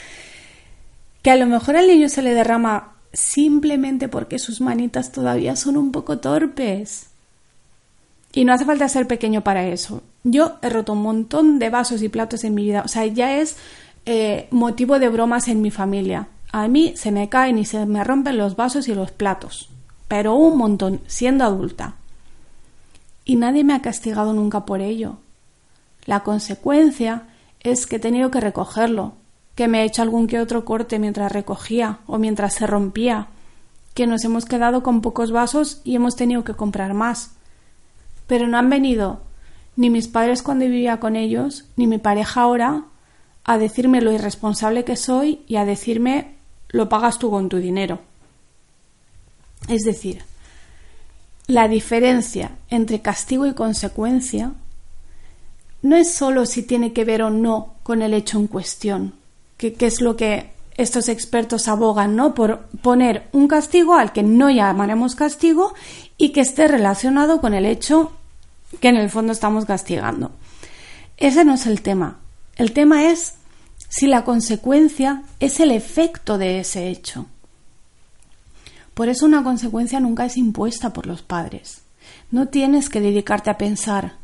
que 1.22 1.32
a 1.32 1.36
lo 1.36 1.46
mejor 1.46 1.76
al 1.76 1.88
niño 1.88 2.10
se 2.10 2.22
le 2.22 2.34
derrama 2.34 2.94
simplemente 3.14 4.08
porque 4.10 4.40
sus 4.40 4.62
manitas 4.62 5.12
todavía 5.12 5.56
son 5.56 5.78
un 5.78 5.92
poco 5.92 6.20
torpes. 6.20 7.08
Y 8.34 8.46
no 8.46 8.54
hace 8.54 8.66
falta 8.66 8.88
ser 8.88 9.08
pequeño 9.08 9.44
para 9.44 9.66
eso. 9.66 10.04
Yo 10.24 10.58
he 10.62 10.70
roto 10.70 10.94
un 10.94 11.02
montón 11.02 11.58
de 11.58 11.70
vasos 11.70 12.04
y 12.04 12.10
platos 12.10 12.44
en 12.44 12.54
mi 12.54 12.66
vida. 12.66 12.84
O 12.86 12.88
sea, 12.88 13.06
ya 13.06 13.38
es 13.38 13.56
eh, 14.06 14.48
motivo 14.52 15.00
de 15.00 15.10
bromas 15.10 15.48
en 15.48 15.62
mi 15.62 15.72
familia. 15.72 16.28
A 16.52 16.68
mí 16.68 16.94
se 16.96 17.12
me 17.12 17.30
caen 17.30 17.58
y 17.58 17.66
se 17.66 17.86
me 17.86 18.04
rompen 18.04 18.38
los 18.38 18.56
vasos 18.56 18.88
y 18.88 18.94
los 18.94 19.12
platos. 19.12 19.70
Pero 20.08 20.36
un 20.36 20.58
montón, 20.58 21.02
siendo 21.08 21.46
adulta. 21.46 21.96
Y 23.28 23.36
nadie 23.36 23.66
me 23.66 23.74
ha 23.74 23.82
castigado 23.82 24.32
nunca 24.32 24.66
por 24.66 24.80
ello. 24.80 25.18
La 26.06 26.22
consecuencia 26.22 27.28
es 27.60 27.86
que 27.86 27.98
he 27.98 28.00
tenido 28.00 28.32
que 28.32 28.40
recogerlo, 28.40 29.16
que 29.54 29.68
me 29.68 29.82
he 29.82 29.84
hecho 29.84 30.02
algún 30.02 30.28
que 30.28 30.40
otro 30.40 30.64
corte 30.64 30.98
mientras 30.98 31.34
recogía 31.34 32.00
o 32.08 32.20
mientras 32.20 32.54
se 32.54 32.66
rompía, 32.66 33.28
que 33.94 34.08
nos 34.08 34.24
hemos 34.24 34.46
quedado 34.46 34.82
con 34.82 35.02
pocos 35.02 35.32
vasos 35.32 35.82
y 35.84 35.96
hemos 35.96 36.16
tenido 36.16 36.46
que 36.46 36.54
comprar 36.54 36.94
más. 36.94 37.32
Pero 38.28 38.48
no 38.48 38.58
han 38.58 38.70
venido 38.70 39.20
ni 39.76 39.90
mis 39.90 40.08
padres 40.08 40.42
cuando 40.42 40.64
vivía 40.64 41.02
con 41.02 41.18
ellos, 41.18 41.66
ni 41.76 41.86
mi 41.86 41.98
pareja 41.98 42.42
ahora, 42.42 42.86
a 43.44 43.58
decirme 43.58 44.00
lo 44.00 44.14
irresponsable 44.14 44.86
que 44.86 44.96
soy 44.96 45.42
y 45.48 45.58
a 45.58 45.66
decirme 45.66 46.38
lo 46.70 46.88
pagas 46.88 47.20
tú 47.20 47.30
con 47.30 47.50
tu 47.50 47.58
dinero. 47.58 48.00
Es 49.68 49.84
decir, 49.84 50.24
la 51.48 51.68
diferencia 51.68 52.52
entre 52.70 53.02
castigo 53.02 53.46
y 53.46 53.54
consecuencia 53.54 54.54
no 55.82 55.96
es 55.96 56.14
solo 56.14 56.46
si 56.46 56.64
tiene 56.64 56.92
que 56.92 57.06
ver 57.06 57.24
o 57.24 57.30
no 57.30 57.76
con 57.84 58.02
el 58.02 58.14
hecho 58.14 58.38
en 58.38 58.48
cuestión, 58.48 59.14
que, 59.58 59.74
que 59.74 59.86
es 59.86 60.02
lo 60.02 60.18
que 60.18 60.52
estos 60.76 61.10
expertos 61.10 61.68
abogan, 61.68 62.16
¿no? 62.16 62.36
Por 62.36 62.68
poner 62.82 63.30
un 63.32 63.48
castigo 63.48 63.96
al 63.96 64.12
que 64.12 64.24
no 64.24 64.50
llamaremos 64.50 65.16
castigo 65.16 65.74
y 66.18 66.30
que 66.30 66.42
esté 66.42 66.68
relacionado 66.68 67.42
con 67.42 67.54
el 67.54 67.66
hecho 67.66 68.12
que 68.80 68.90
en 68.90 68.98
el 68.98 69.10
fondo 69.10 69.34
estamos 69.34 69.66
castigando. 69.66 70.32
Ese 71.16 71.46
no 71.46 71.56
es 71.56 71.66
el 71.66 71.82
tema. 71.82 72.20
El 72.58 72.74
tema 72.74 73.06
es 73.10 73.36
si 73.90 74.08
la 74.08 74.24
consecuencia 74.24 75.24
es 75.40 75.60
el 75.60 75.72
efecto 75.72 76.38
de 76.38 76.60
ese 76.60 76.90
hecho. 76.90 77.26
Por 78.98 79.10
eso 79.10 79.28
una 79.28 79.44
consecuencia 79.44 80.00
nunca 80.00 80.26
es 80.26 80.38
impuesta 80.38 80.92
por 80.92 81.06
los 81.06 81.22
padres. 81.22 81.84
No 82.32 82.48
tienes 82.48 82.90
que 82.90 83.00
dedicarte 83.00 83.52
a 83.52 83.58
pensar 83.60 84.16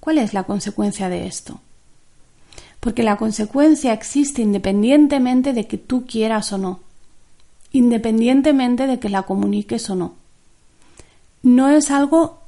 cuál 0.00 0.16
es 0.16 0.32
la 0.32 0.44
consecuencia 0.44 1.10
de 1.10 1.26
esto. 1.26 1.60
Porque 2.80 3.02
la 3.02 3.18
consecuencia 3.18 3.92
existe 3.92 4.40
independientemente 4.40 5.52
de 5.52 5.66
que 5.66 5.76
tú 5.76 6.06
quieras 6.06 6.50
o 6.54 6.56
no, 6.56 6.80
independientemente 7.72 8.86
de 8.86 8.98
que 8.98 9.10
la 9.10 9.24
comuniques 9.24 9.90
o 9.90 9.96
no. 9.96 10.14
No 11.42 11.68
es 11.68 11.90
algo 11.90 12.38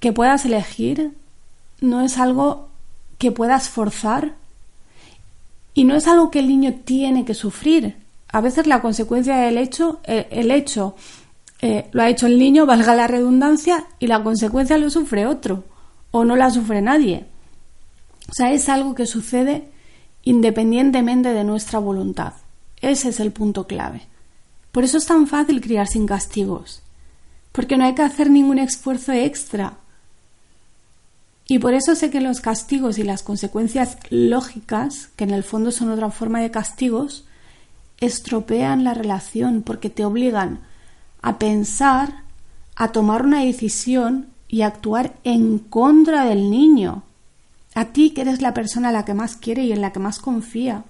que 0.00 0.12
puedas 0.12 0.44
elegir, 0.44 1.12
no 1.80 2.00
es 2.00 2.18
algo 2.18 2.70
que 3.18 3.30
puedas 3.30 3.68
forzar 3.68 4.34
y 5.74 5.84
no 5.84 5.94
es 5.94 6.08
algo 6.08 6.32
que 6.32 6.40
el 6.40 6.48
niño 6.48 6.74
tiene 6.84 7.24
que 7.24 7.34
sufrir. 7.34 8.03
A 8.34 8.40
veces 8.40 8.66
la 8.66 8.82
consecuencia 8.82 9.36
del 9.36 9.58
hecho, 9.58 10.00
eh, 10.02 10.26
el, 10.32 10.50
hecho 10.50 10.96
eh, 11.62 11.88
lo 11.92 12.02
ha 12.02 12.08
hecho 12.08 12.26
el 12.26 12.36
niño, 12.36 12.66
valga 12.66 12.96
la 12.96 13.06
redundancia, 13.06 13.86
y 14.00 14.08
la 14.08 14.24
consecuencia 14.24 14.76
lo 14.76 14.90
sufre 14.90 15.24
otro 15.24 15.62
o 16.10 16.24
no 16.24 16.34
la 16.34 16.50
sufre 16.50 16.82
nadie. 16.82 17.26
O 18.28 18.34
sea, 18.34 18.52
es 18.52 18.68
algo 18.68 18.96
que 18.96 19.06
sucede 19.06 19.68
independientemente 20.24 21.32
de 21.32 21.44
nuestra 21.44 21.78
voluntad. 21.78 22.32
Ese 22.80 23.10
es 23.10 23.20
el 23.20 23.30
punto 23.30 23.68
clave. 23.68 24.02
Por 24.72 24.82
eso 24.82 24.98
es 24.98 25.06
tan 25.06 25.28
fácil 25.28 25.60
criar 25.60 25.86
sin 25.86 26.04
castigos, 26.04 26.82
porque 27.52 27.76
no 27.76 27.84
hay 27.84 27.94
que 27.94 28.02
hacer 28.02 28.30
ningún 28.30 28.58
esfuerzo 28.58 29.12
extra 29.12 29.78
y 31.46 31.60
por 31.60 31.72
eso 31.72 31.94
sé 31.94 32.10
que 32.10 32.20
los 32.20 32.40
castigos 32.40 32.98
y 32.98 33.04
las 33.04 33.22
consecuencias 33.22 33.96
lógicas, 34.10 35.10
que 35.14 35.22
en 35.22 35.30
el 35.30 35.44
fondo 35.44 35.70
son 35.70 35.92
otra 35.92 36.10
forma 36.10 36.40
de 36.40 36.50
castigos, 36.50 37.26
estropean 38.04 38.84
la 38.84 38.94
relación 38.94 39.62
porque 39.62 39.90
te 39.90 40.04
obligan 40.04 40.60
a 41.22 41.38
pensar, 41.38 42.22
a 42.76 42.92
tomar 42.92 43.24
una 43.24 43.40
decisión 43.40 44.28
y 44.48 44.62
a 44.62 44.68
actuar 44.68 45.14
en 45.24 45.58
contra 45.58 46.24
del 46.24 46.50
niño. 46.50 47.02
A 47.74 47.86
ti 47.86 48.10
que 48.10 48.20
eres 48.20 48.42
la 48.42 48.54
persona 48.54 48.90
a 48.90 48.92
la 48.92 49.04
que 49.04 49.14
más 49.14 49.36
quiere 49.36 49.64
y 49.64 49.72
en 49.72 49.80
la 49.80 49.92
que 49.92 50.00
más 50.00 50.18
confía. 50.18 50.84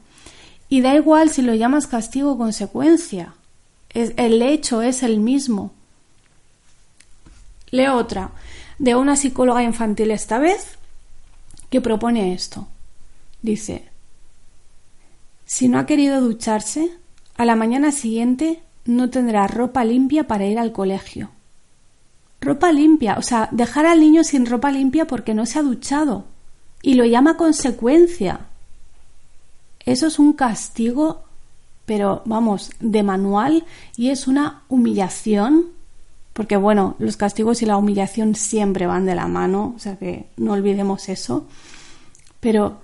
Y 0.68 0.80
da 0.80 0.94
igual 0.94 1.30
si 1.30 1.42
lo 1.42 1.54
llamas 1.54 1.86
castigo 1.86 2.32
o 2.32 2.38
consecuencia. 2.38 3.34
el 3.90 4.42
hecho 4.42 4.82
es 4.82 5.02
el 5.02 5.20
mismo. 5.20 5.72
Leo 7.70 7.96
otra 7.96 8.32
de 8.78 8.94
una 8.94 9.16
psicóloga 9.16 9.62
infantil 9.62 10.10
esta 10.10 10.38
vez 10.38 10.78
que 11.70 11.80
propone 11.80 12.34
esto. 12.34 12.66
Dice, 13.42 13.88
si 15.44 15.68
no 15.68 15.78
ha 15.78 15.86
querido 15.86 16.20
ducharse, 16.20 16.90
a 17.36 17.44
la 17.44 17.56
mañana 17.56 17.92
siguiente 17.92 18.62
no 18.84 19.10
tendrá 19.10 19.46
ropa 19.46 19.84
limpia 19.84 20.26
para 20.26 20.46
ir 20.46 20.58
al 20.58 20.72
colegio. 20.72 21.30
Ropa 22.40 22.72
limpia, 22.72 23.16
o 23.18 23.22
sea, 23.22 23.48
dejar 23.52 23.86
al 23.86 24.00
niño 24.00 24.22
sin 24.24 24.46
ropa 24.46 24.70
limpia 24.70 25.06
porque 25.06 25.34
no 25.34 25.46
se 25.46 25.58
ha 25.58 25.62
duchado. 25.62 26.26
Y 26.82 26.94
lo 26.94 27.04
llama 27.06 27.36
consecuencia. 27.36 28.40
Eso 29.86 30.06
es 30.06 30.18
un 30.18 30.34
castigo, 30.34 31.24
pero 31.86 32.22
vamos, 32.26 32.70
de 32.80 33.02
manual 33.02 33.64
y 33.96 34.10
es 34.10 34.26
una 34.26 34.62
humillación 34.68 35.74
porque 36.34 36.56
bueno, 36.56 36.96
los 36.98 37.16
castigos 37.16 37.62
y 37.62 37.66
la 37.66 37.76
humillación 37.76 38.34
siempre 38.34 38.86
van 38.86 39.06
de 39.06 39.14
la 39.14 39.28
mano, 39.28 39.72
o 39.76 39.78
sea 39.78 39.96
que 39.96 40.26
no 40.36 40.52
olvidemos 40.52 41.08
eso. 41.08 41.46
Pero 42.40 42.80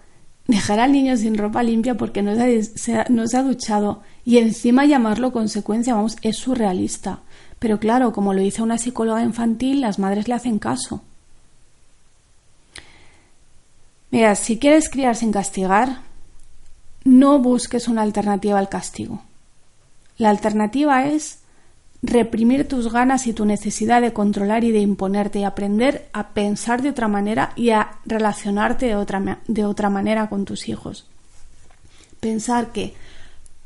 dejar 0.46 0.80
al 0.80 0.92
niño 0.92 1.16
sin 1.16 1.36
ropa 1.36 1.62
limpia 1.62 1.96
porque 1.96 2.22
no 2.22 2.34
se, 2.34 2.94
ha, 2.94 3.06
no 3.08 3.26
se 3.26 3.36
ha 3.36 3.42
duchado 3.42 4.02
y 4.24 4.38
encima 4.38 4.84
llamarlo 4.84 5.32
consecuencia, 5.32 5.94
vamos, 5.94 6.16
es 6.22 6.36
surrealista. 6.36 7.20
Pero 7.58 7.78
claro, 7.78 8.12
como 8.12 8.32
lo 8.32 8.40
dice 8.40 8.62
una 8.62 8.78
psicóloga 8.78 9.22
infantil, 9.22 9.80
las 9.80 9.98
madres 9.98 10.28
le 10.28 10.34
hacen 10.34 10.58
caso. 10.58 11.02
Mira, 14.10 14.34
si 14.34 14.58
quieres 14.58 14.88
criar 14.88 15.14
sin 15.14 15.30
castigar, 15.30 16.00
no 17.04 17.38
busques 17.38 17.86
una 17.86 18.02
alternativa 18.02 18.58
al 18.58 18.68
castigo. 18.68 19.22
La 20.16 20.30
alternativa 20.30 21.06
es 21.06 21.39
reprimir 22.02 22.66
tus 22.66 22.90
ganas 22.90 23.26
y 23.26 23.32
tu 23.32 23.44
necesidad 23.44 24.00
de 24.00 24.12
controlar 24.12 24.64
y 24.64 24.72
de 24.72 24.80
imponerte 24.80 25.40
y 25.40 25.44
aprender 25.44 26.08
a 26.12 26.28
pensar 26.28 26.82
de 26.82 26.90
otra 26.90 27.08
manera 27.08 27.52
y 27.56 27.70
a 27.70 27.98
relacionarte 28.06 28.86
de 28.86 28.96
otra, 28.96 29.38
de 29.46 29.64
otra 29.64 29.90
manera 29.90 30.28
con 30.28 30.44
tus 30.44 30.68
hijos. 30.68 31.06
Pensar 32.20 32.72
que 32.72 32.94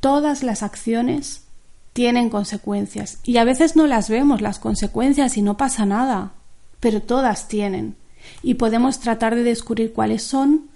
todas 0.00 0.42
las 0.42 0.62
acciones 0.62 1.44
tienen 1.92 2.28
consecuencias. 2.28 3.18
Y 3.24 3.36
a 3.38 3.44
veces 3.44 3.76
no 3.76 3.86
las 3.86 4.10
vemos 4.10 4.40
las 4.40 4.58
consecuencias 4.58 5.36
y 5.36 5.42
no 5.42 5.56
pasa 5.56 5.86
nada, 5.86 6.32
pero 6.80 7.00
todas 7.00 7.48
tienen. 7.48 7.94
Y 8.42 8.54
podemos 8.54 8.98
tratar 8.98 9.34
de 9.34 9.44
descubrir 9.44 9.92
cuáles 9.92 10.22
son 10.22 10.68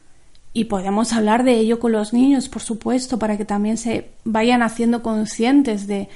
y 0.52 0.64
podemos 0.64 1.12
hablar 1.12 1.44
de 1.44 1.58
ello 1.58 1.80
con 1.80 1.92
los 1.92 2.12
niños, 2.12 2.48
por 2.48 2.62
supuesto, 2.62 3.18
para 3.18 3.36
que 3.36 3.44
también 3.44 3.76
se 3.76 4.10
vayan 4.24 4.62
haciendo 4.62 5.02
conscientes 5.02 5.86
de 5.86 6.08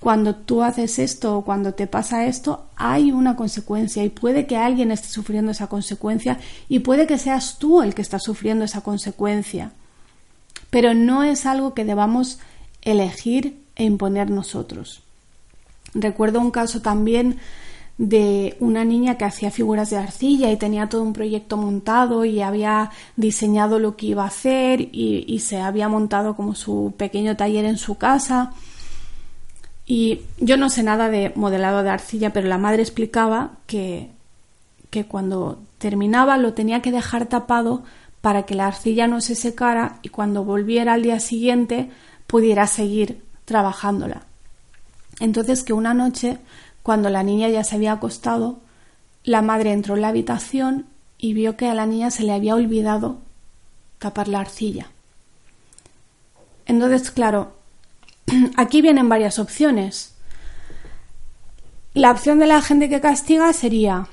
cuando 0.00 0.34
tú 0.34 0.62
haces 0.62 0.98
esto 0.98 1.36
o 1.36 1.44
cuando 1.44 1.74
te 1.74 1.86
pasa 1.86 2.24
esto, 2.24 2.64
hay 2.74 3.12
una 3.12 3.36
consecuencia 3.36 4.02
y 4.02 4.08
puede 4.08 4.46
que 4.46 4.56
alguien 4.56 4.90
esté 4.90 5.08
sufriendo 5.08 5.52
esa 5.52 5.66
consecuencia 5.66 6.38
y 6.70 6.78
puede 6.78 7.06
que 7.06 7.18
seas 7.18 7.58
tú 7.58 7.82
el 7.82 7.94
que 7.94 8.00
está 8.00 8.18
sufriendo 8.18 8.64
esa 8.64 8.80
consecuencia. 8.80 9.72
Pero 10.70 10.94
no 10.94 11.22
es 11.22 11.44
algo 11.44 11.74
que 11.74 11.84
debamos 11.84 12.38
elegir 12.80 13.62
e 13.76 13.84
imponer 13.84 14.30
nosotros. 14.30 15.02
Recuerdo 15.92 16.40
un 16.40 16.50
caso 16.50 16.80
también 16.80 17.38
de 17.98 18.56
una 18.60 18.86
niña 18.86 19.18
que 19.18 19.26
hacía 19.26 19.50
figuras 19.50 19.90
de 19.90 19.98
arcilla 19.98 20.50
y 20.50 20.56
tenía 20.56 20.88
todo 20.88 21.02
un 21.02 21.12
proyecto 21.12 21.58
montado 21.58 22.24
y 22.24 22.40
había 22.40 22.90
diseñado 23.16 23.78
lo 23.78 23.96
que 23.96 24.06
iba 24.06 24.22
a 24.22 24.28
hacer 24.28 24.80
y, 24.80 25.26
y 25.28 25.40
se 25.40 25.60
había 25.60 25.90
montado 25.90 26.36
como 26.36 26.54
su 26.54 26.94
pequeño 26.96 27.36
taller 27.36 27.66
en 27.66 27.76
su 27.76 27.98
casa 27.98 28.54
y 29.90 30.22
yo 30.38 30.56
no 30.56 30.70
sé 30.70 30.84
nada 30.84 31.08
de 31.08 31.32
modelado 31.34 31.82
de 31.82 31.90
arcilla, 31.90 32.32
pero 32.32 32.46
la 32.46 32.58
madre 32.58 32.80
explicaba 32.80 33.54
que, 33.66 34.08
que 34.88 35.04
cuando 35.04 35.58
terminaba 35.78 36.38
lo 36.38 36.54
tenía 36.54 36.80
que 36.80 36.92
dejar 36.92 37.26
tapado 37.26 37.82
para 38.20 38.44
que 38.44 38.54
la 38.54 38.68
arcilla 38.68 39.08
no 39.08 39.20
se 39.20 39.34
secara 39.34 39.98
y 40.02 40.10
cuando 40.10 40.44
volviera 40.44 40.92
al 40.92 41.02
día 41.02 41.18
siguiente 41.18 41.90
pudiera 42.28 42.68
seguir 42.68 43.24
trabajándola. 43.44 44.22
Entonces 45.18 45.64
que 45.64 45.72
una 45.72 45.92
noche, 45.92 46.38
cuando 46.84 47.10
la 47.10 47.24
niña 47.24 47.48
ya 47.48 47.64
se 47.64 47.74
había 47.74 47.90
acostado, 47.90 48.60
la 49.24 49.42
madre 49.42 49.72
entró 49.72 49.96
en 49.96 50.02
la 50.02 50.08
habitación 50.10 50.86
y 51.18 51.34
vio 51.34 51.56
que 51.56 51.66
a 51.66 51.74
la 51.74 51.86
niña 51.86 52.12
se 52.12 52.22
le 52.22 52.30
había 52.30 52.54
olvidado 52.54 53.18
tapar 53.98 54.28
la 54.28 54.38
arcilla. 54.38 54.86
Entonces, 56.66 57.10
claro, 57.10 57.54
aquí 58.56 58.82
vienen 58.82 59.08
varias 59.08 59.38
opciones. 59.38 60.14
La 61.94 62.10
opción 62.10 62.38
de 62.38 62.46
la 62.46 62.62
gente 62.62 62.88
que 62.88 63.00
castiga 63.00 63.52
sería 63.52 64.06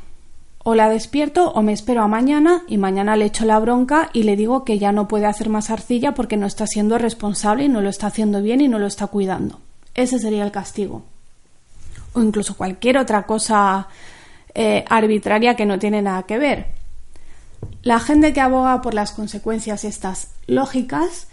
o 0.64 0.76
la 0.76 0.90
despierto 0.90 1.52
o 1.52 1.62
me 1.62 1.72
espero 1.72 2.02
a 2.02 2.08
mañana 2.08 2.64
y 2.68 2.78
mañana 2.78 3.16
le 3.16 3.26
echo 3.26 3.46
la 3.46 3.60
bronca 3.60 4.10
y 4.12 4.24
le 4.24 4.36
digo 4.36 4.66
que 4.66 4.80
ya 4.80 4.92
no 4.92 5.08
puede 5.08 5.26
hacer 5.26 5.48
más 5.48 5.70
arcilla 5.70 6.14
porque 6.14 6.36
no 6.36 6.46
está 6.46 6.68
siendo 6.68 6.98
responsable 6.98 7.66
y 7.66 7.70
no 7.70 7.82
lo 7.82 7.90
está 7.90 8.08
haciendo 8.08 8.42
bien 8.42 8.60
y 8.62 8.68
no 8.68 8.80
lo 8.80 8.88
está 8.88 9.08
cuidando. 9.08 9.62
Ese 9.94 10.20
sería 10.20 10.44
el 10.44 10.52
castigo. 10.52 11.04
O 12.14 12.22
incluso 12.22 12.58
cualquier 12.58 12.98
otra 12.98 13.24
cosa 13.24 13.88
eh, 14.54 14.84
arbitraria 14.90 15.56
que 15.56 15.66
no 15.66 15.80
tiene 15.80 16.02
nada 16.02 16.24
que 16.24 16.38
ver. 16.38 16.66
La 17.84 18.00
gente 18.00 18.34
que 18.34 18.42
aboga 18.42 18.82
por 18.82 18.94
las 18.94 19.12
consecuencias 19.12 19.84
estas 19.86 20.32
lógicas 20.48 21.28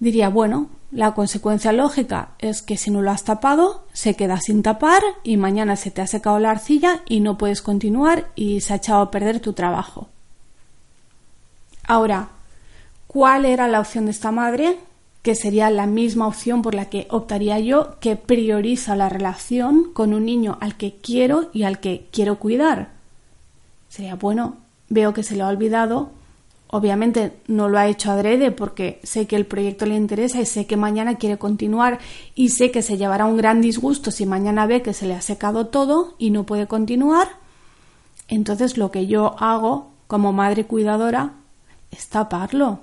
diría, 0.00 0.28
bueno, 0.28 0.68
la 0.90 1.14
consecuencia 1.14 1.72
lógica 1.72 2.30
es 2.40 2.62
que 2.62 2.76
si 2.76 2.90
no 2.90 3.00
lo 3.00 3.12
has 3.12 3.22
tapado, 3.22 3.84
se 3.92 4.16
queda 4.16 4.40
sin 4.40 4.62
tapar 4.62 5.02
y 5.22 5.36
mañana 5.36 5.76
se 5.76 5.92
te 5.92 6.02
ha 6.02 6.06
secado 6.08 6.40
la 6.40 6.50
arcilla 6.50 7.02
y 7.06 7.20
no 7.20 7.38
puedes 7.38 7.62
continuar 7.62 8.32
y 8.34 8.60
se 8.60 8.72
ha 8.72 8.76
echado 8.76 9.02
a 9.02 9.10
perder 9.12 9.38
tu 9.38 9.52
trabajo. 9.52 10.08
Ahora, 11.86 12.30
¿cuál 13.06 13.44
era 13.44 13.68
la 13.68 13.80
opción 13.80 14.06
de 14.06 14.10
esta 14.10 14.32
madre? 14.32 14.78
Que 15.22 15.34
sería 15.34 15.70
la 15.70 15.86
misma 15.86 16.26
opción 16.26 16.62
por 16.62 16.74
la 16.74 16.86
que 16.86 17.06
optaría 17.10 17.60
yo, 17.60 17.98
que 18.00 18.16
prioriza 18.16 18.96
la 18.96 19.08
relación 19.08 19.92
con 19.92 20.14
un 20.14 20.24
niño 20.24 20.56
al 20.60 20.76
que 20.76 20.96
quiero 20.96 21.50
y 21.52 21.64
al 21.64 21.78
que 21.78 22.08
quiero 22.10 22.38
cuidar. 22.38 22.88
Sería, 23.88 24.14
bueno, 24.14 24.56
veo 24.88 25.12
que 25.12 25.22
se 25.22 25.36
lo 25.36 25.44
ha 25.44 25.48
olvidado, 25.48 26.10
Obviamente 26.72 27.32
no 27.48 27.68
lo 27.68 27.78
ha 27.78 27.88
hecho 27.88 28.12
adrede 28.12 28.52
porque 28.52 29.00
sé 29.02 29.26
que 29.26 29.34
el 29.34 29.44
proyecto 29.44 29.86
le 29.86 29.96
interesa 29.96 30.40
y 30.40 30.46
sé 30.46 30.66
que 30.66 30.76
mañana 30.76 31.16
quiere 31.16 31.36
continuar 31.36 31.98
y 32.36 32.50
sé 32.50 32.70
que 32.70 32.82
se 32.82 32.96
llevará 32.96 33.24
un 33.24 33.36
gran 33.36 33.60
disgusto 33.60 34.12
si 34.12 34.24
mañana 34.24 34.66
ve 34.66 34.80
que 34.80 34.94
se 34.94 35.06
le 35.06 35.14
ha 35.14 35.20
secado 35.20 35.66
todo 35.66 36.14
y 36.16 36.30
no 36.30 36.44
puede 36.44 36.68
continuar. 36.68 37.28
Entonces 38.28 38.78
lo 38.78 38.92
que 38.92 39.08
yo 39.08 39.34
hago 39.40 39.90
como 40.06 40.32
madre 40.32 40.64
cuidadora 40.64 41.32
es 41.90 42.08
taparlo. 42.08 42.80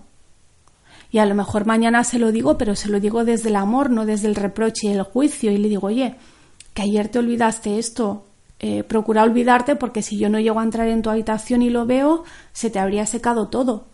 Y 1.09 1.19
a 1.19 1.25
lo 1.25 1.35
mejor 1.35 1.65
mañana 1.65 2.03
se 2.03 2.19
lo 2.19 2.33
digo, 2.33 2.57
pero 2.57 2.75
se 2.75 2.89
lo 2.89 2.99
digo 2.99 3.23
desde 3.23 3.47
el 3.47 3.55
amor, 3.55 3.89
no 3.89 4.05
desde 4.05 4.27
el 4.27 4.35
reproche 4.35 4.87
y 4.87 4.91
el 4.91 5.03
juicio. 5.03 5.49
Y 5.51 5.57
le 5.57 5.69
digo, 5.69 5.87
oye, 5.87 6.15
que 6.73 6.81
ayer 6.81 7.07
te 7.07 7.19
olvidaste 7.19 7.79
esto, 7.79 8.25
eh, 8.59 8.83
procura 8.83 9.23
olvidarte 9.23 9.75
porque 9.75 10.01
si 10.01 10.17
yo 10.17 10.29
no 10.29 10.39
llego 10.39 10.59
a 10.59 10.63
entrar 10.63 10.87
en 10.87 11.03
tu 11.03 11.11
habitación 11.11 11.61
y 11.61 11.69
lo 11.69 11.85
veo, 11.85 12.23
se 12.53 12.69
te 12.69 12.79
habría 12.79 13.05
secado 13.05 13.49
todo. 13.49 13.85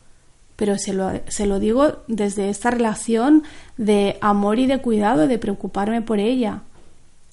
Pero 0.55 0.77
se 0.77 0.93
lo, 0.93 1.11
se 1.27 1.45
lo 1.45 1.59
digo 1.59 1.97
desde 2.07 2.49
esta 2.49 2.71
relación 2.71 3.43
de 3.75 4.17
amor 4.21 4.59
y 4.59 4.67
de 4.67 4.79
cuidado, 4.79 5.27
de 5.27 5.37
preocuparme 5.37 6.01
por 6.01 6.19
ella. 6.19 6.61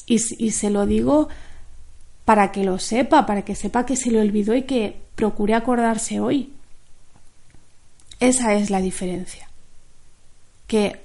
Y, 0.07 0.17
y 0.45 0.51
se 0.51 0.71
lo 0.71 0.87
digo 0.87 1.29
para 2.25 2.51
que 2.51 2.65
lo 2.65 2.79
sepa, 2.79 3.27
para 3.27 3.43
que 3.43 3.55
sepa 3.55 3.87
que 3.87 3.97
se 3.97 4.11
le 4.11 4.21
olvidó 4.21 4.55
y 4.55 4.63
que 4.63 4.97
procure 5.15 5.55
acordarse 5.55 6.19
hoy. 6.19 6.53
Esa 8.19 8.55
es 8.55 8.71
la 8.71 8.81
diferencia. 8.81 9.49
Que 10.67 11.01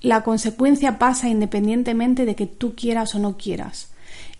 la 0.00 0.22
consecuencia 0.22 0.98
pasa 0.98 1.28
independientemente 1.28 2.24
de 2.24 2.36
que 2.36 2.46
tú 2.46 2.76
quieras 2.76 3.14
o 3.16 3.18
no 3.18 3.36
quieras 3.36 3.88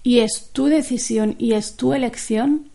y 0.07 0.21
es 0.21 0.51
tu 0.53 0.67
decisión 0.67 1.35
y 1.37 1.55
es 1.55 1.75
tu 1.75 1.93
elección 1.93 2.71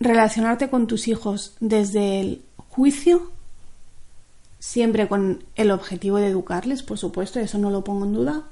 relacionarte 0.00 0.70
con 0.70 0.86
tus 0.86 1.06
hijos 1.06 1.54
desde 1.60 2.18
el 2.18 2.42
juicio, 2.70 3.30
siempre 4.58 5.06
con 5.06 5.44
el 5.54 5.70
objetivo 5.70 6.16
de 6.16 6.28
educarles, 6.28 6.82
por 6.82 6.96
supuesto, 6.96 7.40
eso 7.40 7.58
no 7.58 7.68
lo 7.68 7.84
pongo 7.84 8.06
en 8.06 8.14
duda, 8.14 8.44